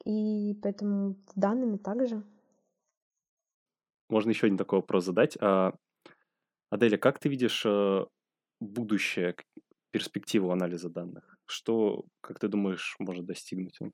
И 0.06 0.58
поэтому 0.62 1.15
с 1.27 1.34
данными 1.36 1.77
также. 1.77 2.23
Можно 4.10 4.30
еще 4.30 4.47
один 4.47 4.58
такой 4.58 4.80
вопрос 4.80 5.06
задать. 5.06 5.38
А, 5.39 5.73
Аделя, 6.69 6.97
как 6.97 7.19
ты 7.19 7.30
видишь 7.30 7.63
э, 7.65 8.06
будущее, 8.62 9.36
перспективу 9.91 10.52
анализа 10.52 10.89
данных? 10.89 11.38
Что, 11.45 12.06
как 12.21 12.39
ты 12.39 12.47
думаешь, 12.47 12.95
может 13.00 13.26
достигнуть 13.26 13.78
он? 13.82 13.91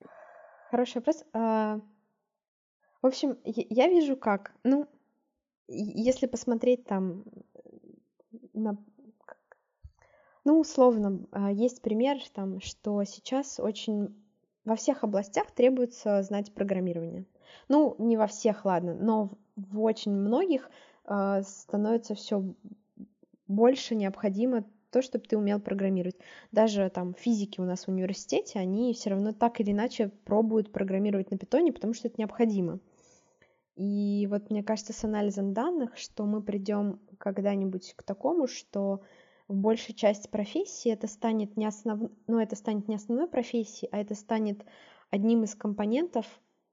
Хороший 0.69 0.97
вопрос. 0.97 1.23
А, 1.33 1.79
в 3.01 3.07
общем, 3.07 3.37
я 3.43 3.87
вижу 3.87 4.15
как. 4.15 4.53
Ну, 4.63 4.87
если 5.67 6.27
посмотреть 6.27 6.85
там 6.85 7.23
на 8.53 8.77
ну, 10.43 10.61
условно, 10.61 11.27
а, 11.31 11.51
есть 11.51 11.81
пример, 11.81 12.19
там, 12.33 12.61
что 12.61 13.03
сейчас 13.03 13.59
очень 13.59 14.15
во 14.63 14.75
всех 14.75 15.03
областях 15.03 15.51
требуется 15.51 16.21
знать 16.23 16.53
программирование. 16.53 17.25
Ну, 17.67 17.95
не 17.99 18.15
во 18.15 18.27
всех, 18.27 18.63
ладно, 18.63 18.93
но 18.93 19.31
в 19.57 19.81
очень 19.81 20.13
многих 20.13 20.69
э, 21.05 21.41
становится 21.43 22.15
все 22.15 22.43
больше 23.47 23.95
необходимо 23.95 24.65
то, 24.91 25.01
чтобы 25.01 25.25
ты 25.25 25.37
умел 25.37 25.59
программировать. 25.59 26.17
Даже 26.51 26.89
там 26.89 27.13
физики 27.13 27.59
у 27.59 27.65
нас 27.65 27.85
в 27.85 27.89
университете, 27.89 28.59
они 28.59 28.93
все 28.93 29.11
равно 29.11 29.33
так 29.33 29.59
или 29.59 29.71
иначе 29.71 30.09
пробуют 30.25 30.71
программировать 30.71 31.31
на 31.31 31.37
питоне, 31.37 31.73
потому 31.73 31.93
что 31.93 32.07
это 32.07 32.15
необходимо. 32.19 32.79
И 33.75 34.27
вот 34.29 34.49
мне 34.49 34.63
кажется, 34.63 34.93
с 34.93 35.03
анализом 35.03 35.53
данных, 35.53 35.97
что 35.97 36.25
мы 36.25 36.41
придем 36.41 36.99
когда-нибудь 37.19 37.93
к 37.95 38.03
такому, 38.03 38.47
что 38.47 39.01
в 39.47 39.55
большей 39.55 39.93
части 39.93 40.27
профессии 40.27 40.91
это 40.91 41.07
станет 41.07 41.55
не 41.57 41.65
основ... 41.65 42.09
ну, 42.25 42.39
это 42.39 42.55
станет 42.55 42.87
не 42.87 42.95
основной 42.95 43.27
профессией, 43.27 43.89
а 43.91 43.99
это 43.99 44.15
станет 44.15 44.65
одним 45.09 45.43
из 45.43 45.53
компонентов, 45.53 46.25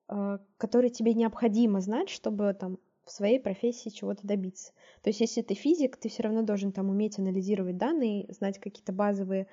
э, 0.09 0.39
которые 0.57 0.91
тебе 0.91 1.15
необходимо 1.15 1.81
знать, 1.81 2.09
чтобы 2.09 2.55
там 2.59 2.79
в 3.05 3.11
своей 3.11 3.39
профессии 3.39 3.91
чего-то 3.91 4.27
добиться. 4.27 4.73
То 5.03 5.11
есть, 5.11 5.21
если 5.21 5.43
ты 5.43 5.55
физик, 5.55 5.97
ты 5.97 6.09
все 6.09 6.23
равно 6.23 6.43
должен 6.43 6.73
там 6.73 6.89
уметь 6.91 7.19
анализировать 7.19 7.77
данные, 7.77 8.27
знать 8.33 8.59
какие-то 8.59 8.93
базовые 8.93 9.47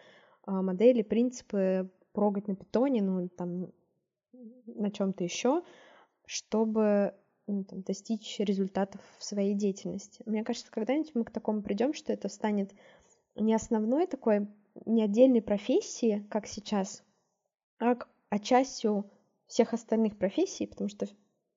э, 0.48 0.52
модели, 0.52 1.02
принципы, 1.02 1.90
прогать 2.14 2.48
на 2.48 2.56
питоне, 2.56 3.02
ну, 3.02 3.28
там, 3.30 3.72
на 4.66 4.92
чем-то 4.92 5.24
еще, 5.24 5.64
чтобы 6.26 7.14
ну, 7.48 7.64
там, 7.64 7.82
достичь 7.82 8.40
результатов 8.40 9.02
в 9.18 9.24
своей 9.24 9.54
деятельности. 9.54 10.24
Мне 10.26 10.44
кажется, 10.44 10.72
когда-нибудь 10.72 11.12
мы 11.16 11.24
к 11.26 11.32
такому 11.32 11.62
придем, 11.62 11.94
что 11.94 12.14
это 12.14 12.30
станет 12.30 12.74
не 13.36 13.54
основной 13.54 14.08
такой, 14.08 14.48
не 14.86 15.04
отдельной 15.04 15.42
профессией, 15.42 16.24
как 16.30 16.48
сейчас, 16.48 17.04
а, 17.80 17.98
а 18.30 18.40
частью 18.40 19.10
всех 19.48 19.74
остальных 19.74 20.18
профессий, 20.18 20.66
потому 20.66 20.90
что 20.90 21.08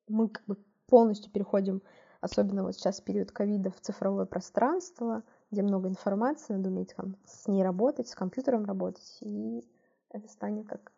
мы 0.08 0.28
как 0.28 0.44
бы 0.46 0.58
полностью 0.86 1.30
переходим, 1.32 1.82
особенно 2.20 2.62
вот 2.62 2.74
сейчас 2.74 3.00
в 3.00 3.04
период 3.04 3.30
ковида, 3.30 3.70
в 3.70 3.80
цифровое 3.80 4.26
пространство, 4.26 5.22
где 5.50 5.62
много 5.62 5.88
информации, 5.88 6.54
надо 6.54 6.70
уметь 6.70 6.94
там, 6.96 7.16
с 7.24 7.46
ней 7.48 7.62
работать, 7.62 8.08
с 8.08 8.14
компьютером 8.14 8.64
работать, 8.64 9.18
и 9.20 9.64
это 10.10 10.28
станет 10.28 10.68
как... 10.68 10.92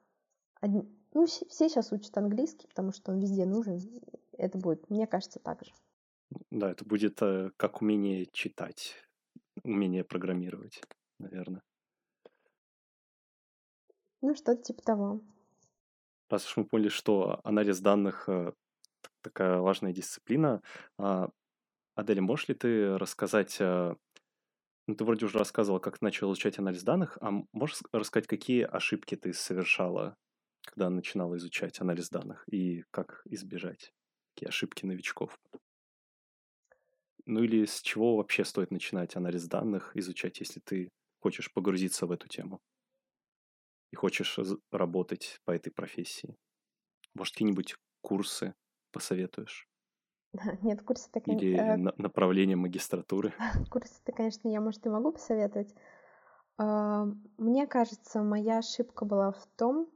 Один... 0.61 0.89
Ну, 1.15 1.27
все 1.27 1.47
сейчас 1.69 1.93
учат 1.93 2.17
английский, 2.17 2.67
потому 2.69 2.93
что 2.93 3.13
он 3.13 3.21
везде 3.21 3.47
нужен, 3.47 3.81
это 4.33 4.59
будет, 4.59 4.89
мне 4.91 5.07
кажется, 5.07 5.41
так 5.41 5.63
же. 5.65 5.73
Да, 6.51 6.71
это 6.71 6.85
будет 6.85 7.21
э, 7.23 7.51
как 7.57 7.83
умение 7.83 8.27
читать, 8.27 8.95
умение 9.63 10.05
программировать, 10.05 10.83
наверное. 11.19 11.63
Ну, 14.23 14.35
что-то 14.35 14.63
типа 14.63 14.83
того. 14.83 15.21
Раз 16.29 16.47
уж 16.47 16.57
мы 16.57 16.65
поняли, 16.65 16.89
что 16.89 17.41
анализ 17.45 17.81
данных 17.81 18.29
э, 18.29 18.53
такая 19.27 19.59
важная 19.59 19.93
дисциплина, 19.93 20.63
э, 20.99 21.27
Адель, 21.95 22.21
можешь 22.21 22.49
ли 22.49 22.55
ты 22.55 22.99
рассказать, 22.99 23.57
э, 23.61 23.95
ну, 24.87 24.95
ты 24.95 25.05
вроде 25.05 25.27
уже 25.27 25.39
рассказывала, 25.39 25.81
как 25.81 25.99
ты 25.99 26.05
начал 26.05 26.29
изучать 26.33 26.59
анализ 26.59 26.83
данных, 26.83 27.19
а 27.21 27.33
можешь 27.53 27.81
рассказать, 27.93 28.29
какие 28.29 28.63
ошибки 28.63 29.17
ты 29.17 29.33
совершала, 29.33 30.17
когда 30.65 30.91
начинала 30.91 31.37
изучать 31.37 31.81
анализ 31.81 32.11
данных, 32.11 32.45
и 32.49 32.85
как 32.91 33.23
избежать? 33.27 33.93
такие 34.37 34.49
ошибки 34.49 34.85
новичков. 34.85 35.39
Ну 37.25 37.43
или 37.43 37.65
с 37.65 37.81
чего 37.81 38.17
вообще 38.17 38.45
стоит 38.45 38.71
начинать 38.71 39.17
анализ 39.17 39.47
данных 39.47 39.97
изучать, 39.97 40.39
если 40.41 40.61
ты 40.61 40.91
хочешь 41.21 41.53
погрузиться 41.53 42.07
в 42.07 42.13
эту 42.13 42.29
тему 42.29 42.61
и 43.91 43.97
хочешь 43.97 44.39
работать 44.71 45.41
по 45.45 45.53
этой 45.53 45.71
профессии? 45.71 46.37
Может, 47.15 47.35
какие-нибудь 47.35 47.77
курсы 48.03 48.55
посоветуешь? 48.97 49.69
Нет, 50.63 50.83
курсы 50.83 51.09
так... 51.11 51.27
Или 51.29 51.57
э... 51.57 51.77
направление 51.77 52.57
магистратуры? 52.57 53.33
Курсы-то, 53.71 54.13
конечно, 54.13 54.49
я, 54.49 54.61
может, 54.61 54.85
и 54.87 54.91
могу 54.91 55.13
посоветовать. 55.13 55.75
А, 56.59 57.07
мне 57.39 57.67
кажется, 57.67 58.23
моя 58.23 58.59
ошибка 58.59 59.05
была 59.05 59.33
в 59.33 59.47
том, 59.57 59.89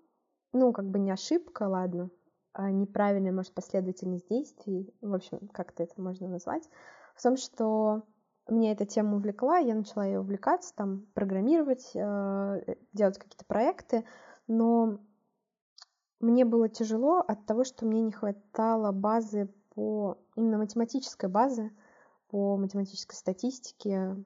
ну, 0.53 0.73
как 0.73 0.87
бы 0.89 0.99
не 0.99 1.11
ошибка, 1.11 1.65
ладно, 1.65 2.11
а, 2.53 2.71
неправильная, 2.71 3.33
может, 3.33 3.55
последовательность 3.55 4.29
действий, 4.29 4.93
в 5.01 5.15
общем, 5.15 5.49
как-то 5.53 5.83
это 5.83 6.01
можно 6.01 6.29
назвать, 6.29 6.69
в 7.15 7.23
том, 7.23 7.37
что 7.37 8.03
мне 8.49 8.73
эта 8.73 8.85
тема 8.85 9.17
увлекла, 9.17 9.59
я 9.59 9.75
начала 9.75 10.05
ее 10.05 10.21
увлекаться, 10.21 10.75
там, 10.75 11.07
программировать, 11.15 11.91
э, 11.95 12.75
делать 12.93 13.19
какие-то 13.19 13.45
проекты, 13.45 14.05
но 14.49 14.99
мне 16.20 16.44
было 16.44 16.68
тяжело 16.68 17.18
от 17.18 17.46
того, 17.46 17.64
что 17.64 17.87
мне 17.87 18.02
не 18.02 18.12
хватало 18.12 18.92
базы 18.92 19.52
по, 19.74 20.18
именно 20.37 20.59
математической 20.59 21.28
базы, 21.28 21.70
по 22.28 22.56
математической 22.56 23.14
статистике, 23.14 24.16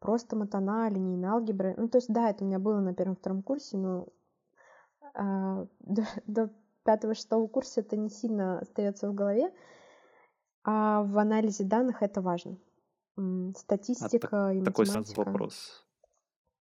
просто 0.00 0.36
матана, 0.36 0.88
линейная 0.88 1.30
алгебра. 1.30 1.74
Ну, 1.76 1.88
то 1.88 1.98
есть, 1.98 2.12
да, 2.12 2.30
это 2.30 2.44
у 2.44 2.46
меня 2.46 2.58
было 2.58 2.80
на 2.80 2.94
первом-втором 2.94 3.42
курсе, 3.42 3.76
но 3.76 4.08
э, 5.14 5.66
до, 5.80 6.06
до 6.26 6.50
пятого-шестого 6.84 7.46
курса 7.48 7.80
это 7.80 7.96
не 7.96 8.08
сильно 8.08 8.60
остается 8.60 9.10
в 9.10 9.14
голове, 9.14 9.52
а 10.64 11.02
в 11.02 11.18
анализе 11.18 11.64
данных 11.64 12.02
это 12.02 12.22
важно. 12.22 12.56
Статистика 13.56 14.48
а, 14.48 14.52
и 14.52 14.62
такой 14.62 14.86
математика. 14.86 15.14
сразу 15.14 15.30
вопрос. 15.30 15.85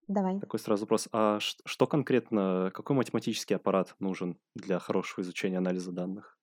Давай. 0.08 0.38
Такой 0.40 0.60
сразу 0.60 0.82
вопрос. 0.82 1.08
А 1.12 1.38
что 1.40 1.86
конкретно, 1.86 2.70
какой 2.74 2.96
математический 2.96 3.56
аппарат 3.56 3.94
нужен 4.00 4.38
для 4.54 4.78
хорошего 4.78 5.22
изучения 5.22 5.58
анализа 5.58 5.92
данных? 5.92 6.38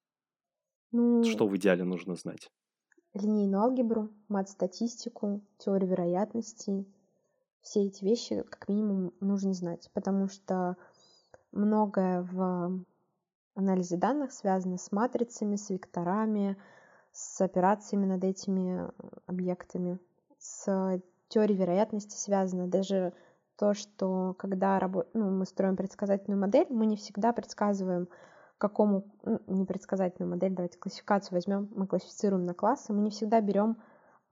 Ну, 0.91 1.24
что 1.24 1.47
в 1.47 1.55
идеале 1.57 1.84
нужно 1.84 2.16
знать? 2.16 2.51
Линейную 3.14 3.62
алгебру, 3.62 4.09
мат-статистику, 4.30 5.41
теорию 5.57 5.89
вероятностей. 5.89 6.88
Все 7.62 7.86
эти 7.86 8.03
вещи 8.03 8.43
как 8.49 8.68
минимум 8.68 9.14
нужно 9.20 9.53
знать, 9.53 9.89
потому 9.93 10.28
что 10.28 10.78
многое 11.51 12.24
в 12.24 12.84
анализа 13.53 13.97
данных 13.97 14.32
связано 14.32 14.78
с 14.78 14.91
матрицами, 14.91 15.57
с 15.57 15.70
векторами, 15.70 16.57
с 17.12 17.41
операциями 17.41 18.05
над 18.05 18.24
этими 18.24 18.89
объектами, 19.28 19.99
с 20.39 21.01
теорией 21.28 21.57
вероятности 21.57 22.16
связано. 22.16 22.68
Даже 22.68 23.14
то, 23.62 23.76
что 23.76 24.34
когда 24.39 24.80
рабо... 24.80 25.05
ну, 25.14 25.30
мы 25.30 25.45
строим 25.45 25.76
предсказательную 25.76 26.41
модель, 26.41 26.66
мы 26.72 26.88
не 26.88 26.97
всегда 26.97 27.32
предсказываем, 27.32 28.09
какому, 28.57 29.03
ну, 29.24 29.39
не 29.45 29.66
предсказательную 29.66 30.32
модель, 30.32 30.55
давайте 30.55 30.80
классификацию 30.80 31.36
возьмем, 31.36 31.70
мы 31.76 31.86
классифицируем 31.86 32.47
на 32.47 32.55
классы, 32.55 32.91
мы 32.91 33.01
не 33.01 33.12
всегда 33.12 33.39
берем 33.39 33.78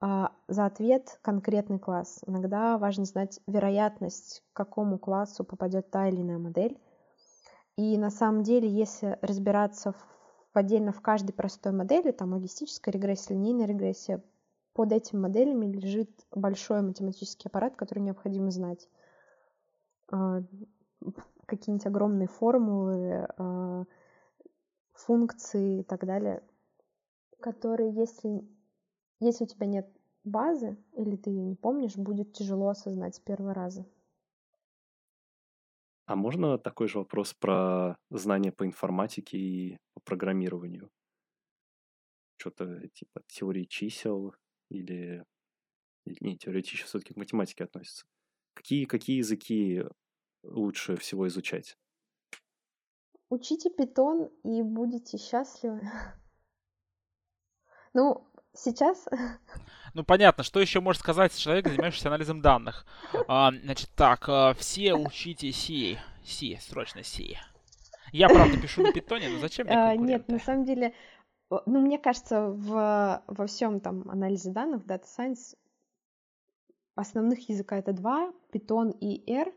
а, 0.00 0.32
за 0.48 0.66
ответ 0.66 1.20
конкретный 1.22 1.78
класс. 1.78 2.18
Иногда 2.26 2.76
важно 2.76 3.04
знать 3.04 3.38
вероятность, 3.46 4.42
к 4.52 4.56
какому 4.56 4.98
классу 4.98 5.44
попадет 5.44 5.92
та 5.92 6.08
или 6.08 6.22
иная 6.22 6.38
модель. 6.38 6.76
И 7.76 7.96
на 7.96 8.10
самом 8.10 8.42
деле, 8.42 8.68
если 8.68 9.16
разбираться 9.22 9.92
в, 9.92 10.58
отдельно 10.58 10.90
в 10.90 11.00
каждой 11.00 11.34
простой 11.34 11.70
модели, 11.70 12.10
там 12.10 12.32
логистическая 12.32 12.90
регрессия, 12.92 13.36
линейная 13.36 13.66
регрессия, 13.66 14.24
под 14.74 14.90
этими 14.90 15.20
моделями 15.20 15.66
лежит 15.66 16.10
большой 16.32 16.82
математический 16.82 17.48
аппарат, 17.48 17.76
который 17.76 18.00
необходимо 18.00 18.50
знать. 18.50 18.88
А, 20.10 20.42
какие-нибудь 21.46 21.86
огромные 21.86 22.28
формулы, 22.28 23.26
а, 23.38 23.84
функции 24.92 25.80
и 25.80 25.82
так 25.84 26.04
далее, 26.04 26.42
которые, 27.40 27.92
если, 27.92 28.46
если 29.20 29.44
у 29.44 29.46
тебя 29.46 29.66
нет 29.66 29.88
базы 30.24 30.76
или 30.92 31.16
ты 31.16 31.30
ее 31.30 31.42
не 31.42 31.56
помнишь, 31.56 31.96
будет 31.96 32.32
тяжело 32.32 32.68
осознать 32.68 33.14
с 33.14 33.20
первого 33.20 33.54
раза. 33.54 33.86
А 36.06 36.16
можно 36.16 36.58
такой 36.58 36.88
же 36.88 36.98
вопрос 36.98 37.34
про 37.34 37.96
знания 38.10 38.50
по 38.50 38.66
информатике 38.66 39.38
и 39.38 39.78
по 39.94 40.00
программированию? 40.00 40.90
Что-то 42.36 42.88
типа 42.88 43.22
теории 43.28 43.64
чисел 43.64 44.34
или... 44.70 45.24
не, 46.04 46.36
теория 46.36 46.62
чисел 46.62 46.86
все-таки 46.86 47.14
к 47.14 47.16
математике 47.16 47.64
относится. 47.64 48.06
Какие, 48.60 48.84
какие 48.84 49.16
языки 49.16 49.82
лучше 50.42 50.96
всего 50.96 51.26
изучать? 51.28 51.78
Учите 53.30 53.70
питон 53.70 54.28
и 54.44 54.62
будете 54.62 55.16
счастливы. 55.16 55.80
Ну, 57.92 58.24
сейчас 58.54 59.08
ну, 59.94 60.04
понятно, 60.04 60.44
что 60.44 60.60
еще 60.60 60.80
может 60.80 61.00
сказать 61.00 61.36
человек, 61.36 61.66
занимающийся 61.66 62.06
анализом 62.06 62.40
данных? 62.40 62.86
А, 63.26 63.50
значит, 63.50 63.90
так, 63.96 64.28
а, 64.28 64.54
все 64.54 64.94
учите 64.94 65.50
C. 65.50 65.98
C, 66.24 66.56
срочно 66.60 67.02
C. 67.02 67.36
Я, 68.12 68.28
правда, 68.28 68.60
пишу 68.60 68.82
на 68.82 68.92
питоне, 68.92 69.30
но 69.30 69.40
зачем 69.40 69.66
мне 69.66 69.76
а, 69.76 69.96
Нет, 69.96 70.28
на 70.28 70.38
самом 70.38 70.64
деле, 70.64 70.94
ну, 71.50 71.80
мне 71.80 71.98
кажется, 71.98 72.42
в, 72.50 73.24
во 73.26 73.46
всем 73.48 73.80
там 73.80 74.08
анализе 74.08 74.52
данных, 74.52 74.84
Data 74.84 75.06
Science, 75.18 75.56
основных 76.94 77.48
языка 77.48 77.78
это 77.78 77.92
два, 77.92 78.32
Python 78.52 78.96
и 79.00 79.30
R. 79.30 79.52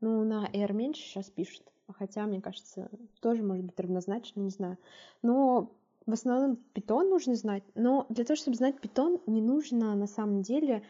Ну, 0.00 0.24
на 0.24 0.48
R 0.52 0.72
меньше 0.72 1.02
сейчас 1.02 1.30
пишут, 1.30 1.62
хотя, 1.94 2.26
мне 2.26 2.40
кажется, 2.40 2.90
тоже 3.20 3.42
может 3.42 3.64
быть 3.64 3.80
равнозначно, 3.80 4.40
не 4.40 4.50
знаю. 4.50 4.78
Но 5.22 5.72
в 6.06 6.12
основном 6.12 6.56
питон 6.56 7.10
нужно 7.10 7.34
знать, 7.34 7.64
но 7.74 8.06
для 8.08 8.24
того, 8.24 8.36
чтобы 8.36 8.56
знать 8.56 8.80
питон, 8.80 9.20
не 9.26 9.42
нужно 9.42 9.94
на 9.94 10.06
самом 10.06 10.42
деле 10.42 10.82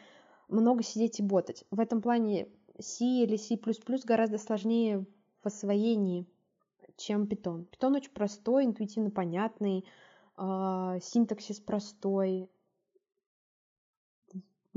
много 0.48 0.82
сидеть 0.82 1.20
и 1.20 1.22
ботать. 1.22 1.64
В 1.70 1.80
этом 1.80 2.02
плане 2.02 2.48
C 2.78 3.04
или 3.04 3.36
C++ 3.36 3.58
гораздо 4.04 4.38
сложнее 4.38 5.06
в 5.42 5.46
освоении, 5.46 6.26
чем 6.96 7.26
питон. 7.26 7.64
Питон 7.64 7.94
очень 7.94 8.12
простой, 8.12 8.64
интуитивно 8.64 9.10
понятный, 9.10 9.86
э, 10.36 10.98
синтаксис 11.02 11.60
простой, 11.60 12.50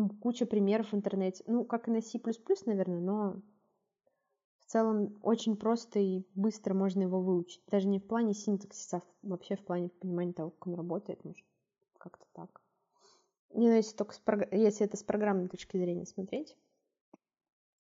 куча 0.08 0.45
примеров 0.45 0.91
в 0.91 0.95
интернете. 0.95 1.43
Ну, 1.47 1.66
как 1.66 1.88
и 1.88 1.91
на 1.91 2.02
C++, 2.02 2.20
наверное, 2.66 3.00
но 3.00 3.41
в 4.60 4.66
целом 4.66 5.18
очень 5.24 5.58
просто 5.58 6.00
и 6.00 6.24
быстро 6.36 6.74
можно 6.74 7.02
его 7.02 7.22
выучить. 7.22 7.62
Даже 7.68 7.88
не 7.88 8.00
в 8.00 8.06
плане 8.06 8.34
синтаксиса, 8.34 8.97
а 8.97 9.04
вообще 9.24 9.56
в 9.56 9.66
плане 9.66 9.89
понимания 9.89 10.34
того, 10.34 10.52
как 10.52 10.68
он 10.68 10.76
работает, 10.76 11.24
может, 11.26 11.45
как-то 11.97 12.26
так. 12.34 12.62
Не, 13.54 13.70
ну, 13.70 13.76
если 13.76 13.95
только 13.95 14.14
с 14.14 14.20
прог... 14.20 14.52
если 14.52 14.86
это 14.86 14.95
с 14.95 15.04
программной 15.04 15.50
точки 15.50 15.78
зрения 15.78 16.06
смотреть. 16.06 16.56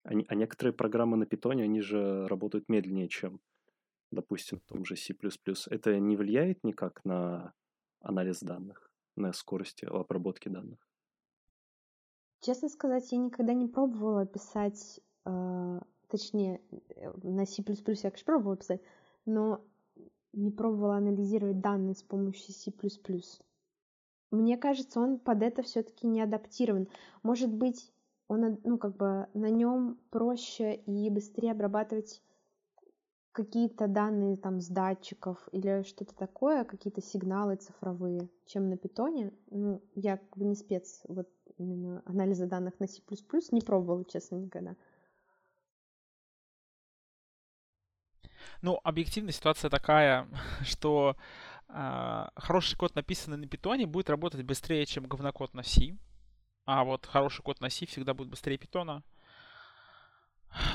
А, 0.03 0.13
некоторые 0.13 0.73
программы 0.73 1.17
на 1.17 1.25
питоне, 1.25 1.63
они 1.63 1.81
же 1.81 2.25
работают 2.27 2.69
медленнее, 2.69 3.09
чем, 3.09 3.41
допустим, 4.11 4.59
в 4.59 4.63
том 4.63 4.85
же 4.85 4.95
C++. 4.95 5.13
Это 5.69 5.99
не 5.99 6.15
влияет 6.15 6.63
никак 6.63 7.03
на 7.03 7.53
анализ 7.99 8.39
данных, 8.39 8.89
на 9.17 9.33
скорость 9.33 9.83
обработки 9.83 10.47
данных? 10.47 10.79
Честно 12.47 12.69
сказать, 12.69 13.11
я 13.11 13.17
никогда 13.17 13.53
не 13.53 13.67
пробовала 13.67 14.25
писать 14.25 15.01
э, 15.25 15.79
точнее, 16.07 16.61
э, 16.95 17.11
на 17.23 17.45
C++ 17.45 17.61
я, 17.61 17.83
конечно, 17.83 18.11
пробовала 18.25 18.55
писать, 18.55 18.79
но 19.25 19.59
не 20.31 20.49
пробовала 20.49 20.95
анализировать 20.95 21.59
данные 21.59 21.93
с 21.93 22.03
помощью 22.03 22.53
C++. 22.53 22.71
Мне 24.31 24.57
кажется, 24.57 25.01
он 25.01 25.19
под 25.19 25.43
это 25.43 25.61
все-таки 25.61 26.07
не 26.07 26.21
адаптирован. 26.21 26.87
Может 27.21 27.51
быть, 27.51 27.91
он, 28.29 28.61
ну, 28.63 28.77
как 28.77 28.95
бы 28.95 29.27
на 29.33 29.49
нем 29.49 29.99
проще 30.09 30.75
и 30.75 31.09
быстрее 31.09 31.51
обрабатывать 31.51 32.23
какие-то 33.37 33.87
данные 33.87 34.35
там 34.35 34.59
с 34.59 34.67
датчиков 34.67 35.37
или 35.51 35.83
что-то 35.83 36.15
такое, 36.15 36.63
какие-то 36.63 37.03
сигналы 37.03 37.55
цифровые, 37.55 38.29
чем 38.47 38.67
на 38.67 38.77
питоне. 38.77 39.31
Ну, 39.51 39.79
я 39.93 40.17
как 40.17 40.35
бы 40.35 40.45
не 40.45 40.55
спец 40.55 41.01
вот 41.07 41.29
именно 41.59 42.01
анализа 42.07 42.47
данных 42.47 42.79
на 42.79 42.87
C++, 42.87 42.99
не 43.51 43.61
пробовала, 43.61 44.03
честно, 44.05 44.37
никогда. 44.37 44.75
Ну, 48.63 48.79
объективно 48.83 49.31
ситуация 49.31 49.69
такая, 49.69 50.27
что 50.63 51.15
э, 51.69 52.27
хороший 52.35 52.75
код, 52.75 52.95
написанный 52.95 53.37
на 53.37 53.47
питоне, 53.47 53.85
будет 53.85 54.09
работать 54.09 54.41
быстрее, 54.41 54.87
чем 54.87 55.05
говнокод 55.05 55.53
на 55.53 55.61
C. 55.61 55.95
А 56.65 56.83
вот 56.83 57.05
хороший 57.05 57.43
код 57.43 57.61
на 57.61 57.69
C 57.69 57.85
всегда 57.85 58.15
будет 58.15 58.29
быстрее 58.29 58.57
питона. 58.57 59.03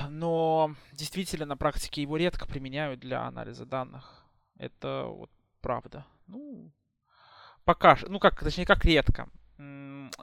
Но 0.08 0.74
действительно 0.92 1.46
на 1.46 1.56
практике 1.56 2.02
его 2.02 2.16
редко 2.16 2.46
применяют 2.46 3.00
для 3.00 3.22
анализа 3.26 3.66
данных. 3.66 4.24
Это 4.56 5.06
вот 5.06 5.30
правда. 5.60 6.06
Ну, 6.26 6.70
пока, 7.64 7.98
ну 8.08 8.18
как, 8.18 8.38
точнее, 8.38 8.66
как 8.66 8.84
редко. 8.84 9.28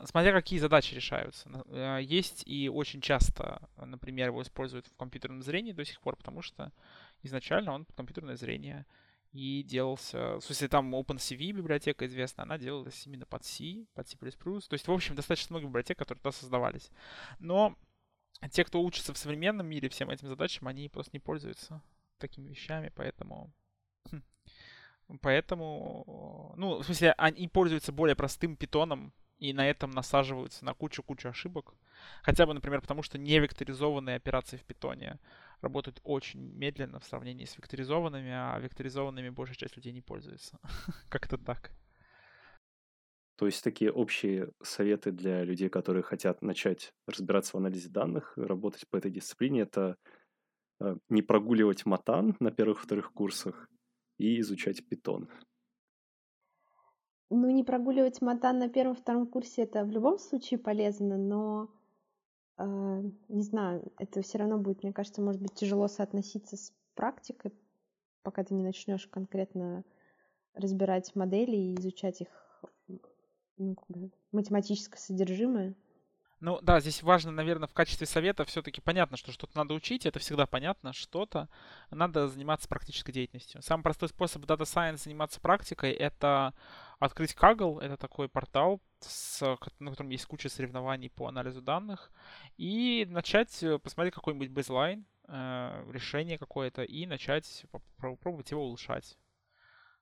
Смотря 0.06 0.34
какие 0.34 0.60
задачи 0.60 0.94
решаются. 0.94 1.50
Э, 1.68 2.00
есть 2.02 2.44
и 2.46 2.70
очень 2.70 3.02
часто, 3.02 3.62
например, 3.78 4.28
его 4.28 4.42
используют 4.42 4.88
в 4.88 4.96
компьютерном 4.96 5.42
зрении 5.42 5.72
до 5.72 5.86
сих 5.86 6.00
пор, 6.02 6.16
потому 6.16 6.42
что 6.42 6.72
изначально 7.24 7.74
он 7.74 7.86
компьютерное 7.96 8.36
зрение 8.36 8.86
и 9.32 9.64
делался... 9.64 10.36
В 10.36 10.42
смысле, 10.42 10.68
там 10.68 10.96
OpenCV 10.96 11.52
библиотека 11.52 12.06
известная, 12.06 12.44
она 12.44 12.58
делалась 12.58 13.06
именно 13.06 13.26
под 13.26 13.46
C, 13.46 13.86
под 13.94 14.08
C++. 14.08 14.18
То 14.18 14.74
есть, 14.74 14.88
в 14.88 14.92
общем, 14.92 15.16
достаточно 15.16 15.54
много 15.54 15.68
библиотек, 15.68 15.98
которые 15.98 16.22
туда 16.22 16.32
создавались. 16.32 16.92
Но 17.40 17.76
те, 18.48 18.64
кто 18.64 18.82
учится 18.82 19.14
в 19.14 19.18
современном 19.18 19.68
мире 19.68 19.90
всем 19.90 20.10
этим 20.10 20.28
задачам, 20.28 20.68
они 20.68 20.88
просто 20.88 21.12
не 21.14 21.20
пользуются 21.20 21.82
такими 22.18 22.48
вещами, 22.48 22.92
поэтому... 22.96 23.52
Хм, 24.12 24.22
поэтому, 25.22 26.54
ну, 26.56 26.78
в 26.78 26.86
смысле, 26.86 27.14
они 27.18 27.48
пользуются 27.48 27.92
более 27.92 28.16
простым 28.16 28.56
питоном, 28.56 29.14
и 29.40 29.54
на 29.54 29.68
этом 29.68 29.92
насаживаются 29.92 30.66
на 30.66 30.74
кучу-кучу 30.74 31.30
ошибок. 31.30 31.74
Хотя 32.22 32.46
бы, 32.46 32.54
например, 32.54 32.82
потому 32.82 33.04
что 33.04 33.18
невекторизованные 33.18 34.18
операции 34.18 34.58
в 34.58 34.64
питоне 34.64 35.18
работают 35.62 36.00
очень 36.04 36.40
медленно 36.40 37.00
в 37.00 37.06
сравнении 37.06 37.46
с 37.46 37.58
векторизованными, 37.58 38.32
а 38.32 38.60
векторизованными 38.60 39.30
большая 39.30 39.56
часть 39.56 39.78
людей 39.78 39.94
не 39.94 40.02
пользуется. 40.02 40.60
Как-то 41.10 41.38
так. 41.38 41.72
То 43.40 43.46
есть 43.46 43.64
такие 43.64 43.90
общие 43.90 44.52
советы 44.62 45.14
для 45.14 45.46
людей, 45.46 45.70
которые 45.70 46.04
хотят 46.04 46.42
начать 46.42 46.94
разбираться 47.08 47.54
в 47.54 47.56
анализе 47.56 47.88
данных, 47.88 48.34
работать 48.36 48.86
по 48.90 48.98
этой 48.98 49.12
дисциплине, 49.12 49.62
это 49.62 49.96
э, 50.82 50.98
не 51.08 51.22
прогуливать 51.22 51.86
матан 51.86 52.36
на 52.42 52.52
первых-вторых 52.52 53.14
курсах 53.14 53.70
и 54.18 54.42
изучать 54.42 54.86
питон. 54.86 55.30
Ну, 57.30 57.50
не 57.50 57.64
прогуливать 57.64 58.22
матан 58.22 58.60
на 58.60 58.68
первом-втором 58.68 59.26
курсе 59.26 59.62
это 59.62 59.86
в 59.86 59.92
любом 59.92 60.20
случае 60.20 60.60
полезно, 60.60 61.18
но 61.18 61.70
а, 62.58 63.02
не 63.30 63.44
знаю, 63.44 63.90
это 64.00 64.22
все 64.22 64.40
равно 64.40 64.58
будет, 64.58 64.84
мне 64.84 64.92
кажется, 64.92 65.22
может 65.22 65.42
быть 65.42 65.54
тяжело 65.54 65.88
соотноситься 65.88 66.58
с 66.58 66.74
практикой, 66.94 67.54
пока 68.22 68.44
ты 68.44 68.54
не 68.54 68.64
начнешь 68.64 69.08
конкретно 69.08 69.86
разбирать 70.54 71.16
модели 71.16 71.56
и 71.56 71.76
изучать 71.76 72.20
их 72.20 72.49
ну, 73.60 73.76
как 73.76 73.98
бы, 73.98 74.12
математическое 74.32 74.98
содержимое. 74.98 75.76
Ну 76.40 76.60
да, 76.62 76.80
здесь 76.80 77.04
важно, 77.04 77.32
наверное, 77.32 77.68
в 77.68 77.74
качестве 77.74 78.08
совета 78.08 78.46
все-таки 78.46 78.80
понятно, 78.80 79.18
что 79.18 79.34
что-то 79.34 79.58
надо 79.58 79.74
учить, 79.74 80.06
это 80.06 80.20
всегда 80.20 80.46
понятно, 80.46 80.94
что-то 80.94 81.50
надо 81.92 82.30
заниматься 82.30 82.70
практической 82.70 83.12
деятельностью. 83.12 83.62
Самый 83.62 83.84
простой 83.84 84.08
способ 84.08 84.46
Data 84.46 84.62
Science 84.62 85.04
заниматься 85.04 85.42
практикой— 85.42 85.92
это 85.92 86.54
открыть 87.00 87.36
Kaggle, 87.36 87.82
это 87.82 87.98
такой 87.98 88.30
портал, 88.30 88.80
с, 89.02 89.42
на 89.80 89.92
котором 89.92 90.12
есть 90.12 90.26
куча 90.28 90.48
соревнований 90.48 91.10
по 91.10 91.28
анализу 91.28 91.62
данных, 91.62 92.10
и 92.56 93.06
начать 93.10 93.62
э, 93.62 93.78
посмотреть 93.78 94.14
какой-нибудь 94.14 94.50
бейзлайн, 94.50 95.06
э, 95.28 95.92
решение 95.92 96.38
какое-то, 96.38 96.84
и 96.84 97.06
начать 97.06 97.66
попробовать 97.98 98.52
его 98.52 98.64
улучшать. 98.64 99.18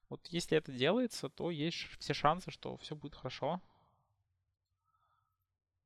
Вот 0.09 0.25
если 0.27 0.57
это 0.57 0.71
делается, 0.71 1.29
то 1.29 1.51
есть 1.51 1.87
все 1.99 2.13
шансы, 2.13 2.51
что 2.51 2.77
все 2.77 2.95
будет 2.95 3.15
хорошо. 3.15 3.61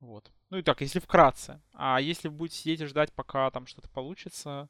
Вот. 0.00 0.30
Ну 0.50 0.58
и 0.58 0.62
так, 0.62 0.80
если 0.80 0.98
вкратце. 0.98 1.60
А 1.72 2.00
если 2.00 2.28
вы 2.28 2.34
будете 2.34 2.56
сидеть 2.56 2.80
и 2.80 2.86
ждать, 2.86 3.12
пока 3.12 3.50
там 3.50 3.66
что-то 3.66 3.88
получится, 3.88 4.68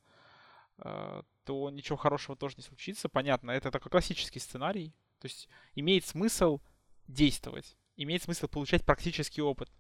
э, 0.79 1.23
то 1.45 1.71
ничего 1.71 1.97
хорошего 1.97 2.37
тоже 2.37 2.57
не 2.57 2.63
случится. 2.63 3.09
Понятно, 3.09 3.51
это 3.51 3.71
такой 3.71 3.91
классический 3.91 4.41
сценарий. 4.41 4.95
То 5.21 5.27
есть 5.27 5.49
имеет 5.75 6.05
смысл 6.05 6.61
действовать, 7.07 7.77
имеет 7.97 8.23
смысл 8.23 8.49
получать 8.49 8.85
практический 8.85 9.43
опыт. 9.43 9.71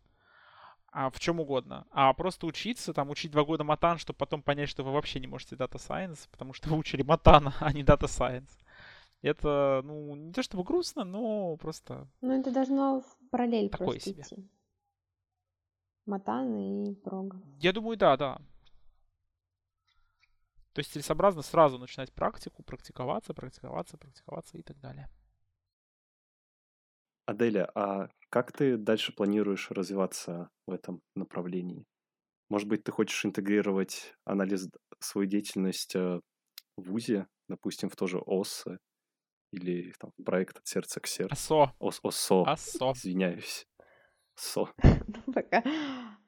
А 0.94 1.10
в 1.10 1.18
чем 1.18 1.40
угодно. 1.40 1.86
А 1.90 2.12
просто 2.12 2.46
учиться, 2.46 2.92
там, 2.92 3.08
учить 3.08 3.30
два 3.30 3.44
года 3.44 3.64
матан, 3.64 3.96
чтобы 3.96 4.18
потом 4.18 4.42
понять, 4.42 4.68
что 4.68 4.84
вы 4.84 4.92
вообще 4.92 5.20
не 5.20 5.26
можете 5.26 5.56
Science, 5.56 6.28
потому 6.30 6.52
что 6.52 6.68
вы 6.68 6.76
учили 6.76 7.02
матана, 7.02 7.54
а 7.60 7.72
не 7.72 7.82
Data 7.82 8.02
Science. 8.02 8.50
Это, 9.22 9.82
ну, 9.84 10.16
не 10.16 10.32
то 10.32 10.42
чтобы 10.42 10.64
грустно, 10.64 11.04
но 11.04 11.56
просто... 11.56 12.08
Ну, 12.20 12.32
это 12.32 12.52
должно 12.52 13.00
в 13.00 13.18
параллель 13.30 13.70
Такое 13.70 13.86
просто 13.90 14.10
себе. 14.10 14.22
идти. 14.22 14.50
Матан 16.06 16.56
и 16.56 16.94
прога. 16.96 17.40
Я 17.60 17.72
думаю, 17.72 17.96
да, 17.96 18.16
да. 18.16 18.38
То 20.72 20.80
есть 20.80 20.90
целесообразно 20.90 21.42
сразу 21.42 21.78
начинать 21.78 22.12
практику, 22.12 22.64
практиковаться, 22.64 23.32
практиковаться, 23.32 23.96
практиковаться 23.96 24.58
и 24.58 24.62
так 24.62 24.80
далее. 24.80 25.08
Аделя, 27.26 27.70
а 27.76 28.08
как 28.30 28.50
ты 28.50 28.76
дальше 28.76 29.14
планируешь 29.14 29.70
развиваться 29.70 30.50
в 30.66 30.72
этом 30.72 31.00
направлении? 31.14 31.84
Может 32.48 32.66
быть, 32.68 32.82
ты 32.82 32.90
хочешь 32.90 33.24
интегрировать 33.24 34.14
анализ, 34.24 34.66
д- 34.66 34.78
свою 34.98 35.28
деятельность 35.28 35.94
э, 35.94 36.20
в 36.76 36.82
ВУЗе, 36.82 37.28
допустим, 37.48 37.88
в 37.88 37.96
тоже 37.96 38.18
ОС 38.18 38.64
или 39.53 39.92
там, 40.00 40.12
проект 40.24 40.59
от 40.59 40.66
сердца 40.66 41.00
к 41.00 41.07
сердцу? 41.07 41.32
Асо, 41.32 41.74
ОС, 41.78 42.00
ОСО, 42.03 42.44
асо. 42.46 42.92
извиняюсь. 42.96 43.66
СО, 44.34 44.72
Ну, 44.82 45.32
пока, 45.32 45.62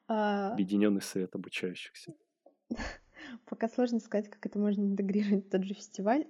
а, 0.07 0.53
Объединенный 0.53 1.03
совет 1.03 1.35
обучающихся. 1.35 2.14
пока 3.47 3.68
сложно 3.68 4.01
сказать, 4.01 4.29
как 4.29 4.45
это 4.47 4.59
можно 4.59 4.83
интегрировать 4.83 5.47
в 5.47 5.51
тот 5.51 5.64
же 5.64 5.75
фестиваль. 5.75 6.27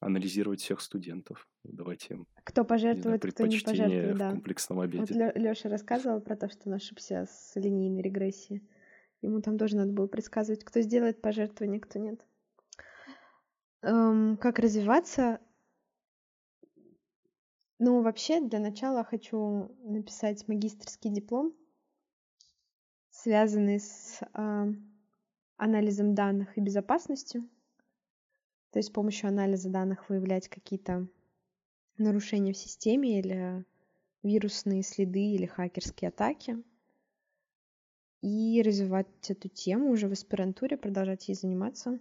Анализировать 0.00 0.60
всех 0.60 0.80
студентов. 0.80 1.48
Давайте 1.62 2.14
им, 2.14 2.26
Кто 2.42 2.64
пожертвует, 2.64 3.20
кто 3.20 3.44
не 3.46 3.50
предпочтение 3.58 3.84
пожертвует, 3.84 4.14
в 4.16 4.18
да. 4.18 4.30
комплексном 4.32 4.78
Вот 4.78 4.84
обеде. 4.84 5.32
Леша 5.36 5.68
рассказывал 5.68 6.20
про 6.20 6.34
то, 6.34 6.48
что 6.48 6.68
он 6.68 6.74
ошибся 6.74 7.26
с 7.30 7.52
линейной 7.54 8.02
регрессией. 8.02 8.68
Ему 9.20 9.40
там 9.40 9.56
тоже 9.58 9.76
надо 9.76 9.92
было 9.92 10.08
предсказывать, 10.08 10.64
кто 10.64 10.80
сделает 10.80 11.22
пожертвование, 11.22 11.78
кто 11.78 12.00
нет. 12.00 12.26
Эм, 13.82 14.36
как 14.36 14.58
развиваться? 14.60 15.40
Ну, 17.78 18.02
вообще, 18.02 18.40
для 18.40 18.60
начала 18.60 19.02
хочу 19.02 19.74
написать 19.82 20.46
магистрский 20.46 21.10
диплом, 21.10 21.52
связанный 23.10 23.80
с 23.80 24.20
а, 24.32 24.68
анализом 25.56 26.14
данных 26.14 26.56
и 26.56 26.60
безопасностью. 26.60 27.48
То 28.70 28.78
есть 28.78 28.88
с 28.88 28.92
помощью 28.92 29.28
анализа 29.28 29.68
данных 29.68 30.08
выявлять 30.08 30.48
какие-то 30.48 31.08
нарушения 31.98 32.52
в 32.52 32.56
системе 32.58 33.18
или 33.18 33.64
вирусные 34.22 34.82
следы 34.82 35.34
или 35.34 35.46
хакерские 35.46 36.08
атаки. 36.10 36.62
И 38.22 38.62
развивать 38.64 39.08
эту 39.28 39.48
тему 39.48 39.90
уже 39.90 40.08
в 40.08 40.12
аспирантуре, 40.12 40.76
продолжать 40.76 41.28
ей 41.28 41.34
заниматься. 41.34 41.98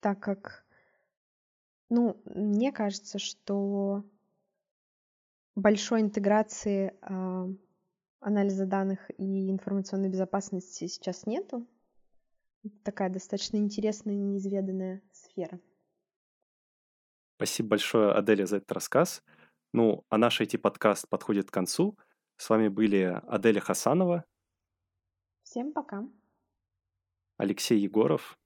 Так 0.00 0.20
как, 0.20 0.64
ну, 1.88 2.20
мне 2.24 2.72
кажется, 2.72 3.18
что 3.18 4.04
большой 5.54 6.00
интеграции 6.00 6.96
а, 7.02 7.48
анализа 8.20 8.66
данных 8.66 9.10
и 9.18 9.50
информационной 9.50 10.08
безопасности 10.08 10.86
сейчас 10.86 11.26
нету. 11.26 11.66
Это 12.64 12.76
такая 12.82 13.10
достаточно 13.10 13.56
интересная, 13.56 14.14
неизведанная 14.14 15.02
сфера. 15.12 15.60
Спасибо 17.36 17.70
большое, 17.70 18.12
Аделя, 18.12 18.46
за 18.46 18.58
этот 18.58 18.72
рассказ. 18.72 19.22
Ну, 19.72 20.04
а 20.08 20.18
наш 20.18 20.40
IT-подкаст 20.40 21.08
подходит 21.08 21.50
к 21.50 21.54
концу. 21.54 21.98
С 22.36 22.50
вами 22.50 22.68
были 22.68 23.20
Аделя 23.26 23.60
Хасанова, 23.60 24.24
Всем 25.50 25.72
пока. 25.72 26.08
Алексей 27.36 27.80
Егоров 27.80 28.38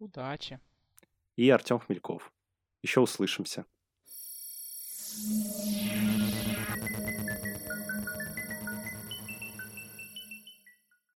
Удачи 0.00 0.58
и 1.38 1.48
Артем 1.50 1.78
Хмельков. 1.78 2.32
Еще 2.82 3.00
услышимся. 3.00 3.64
thank 5.20 6.12
you 6.12 6.17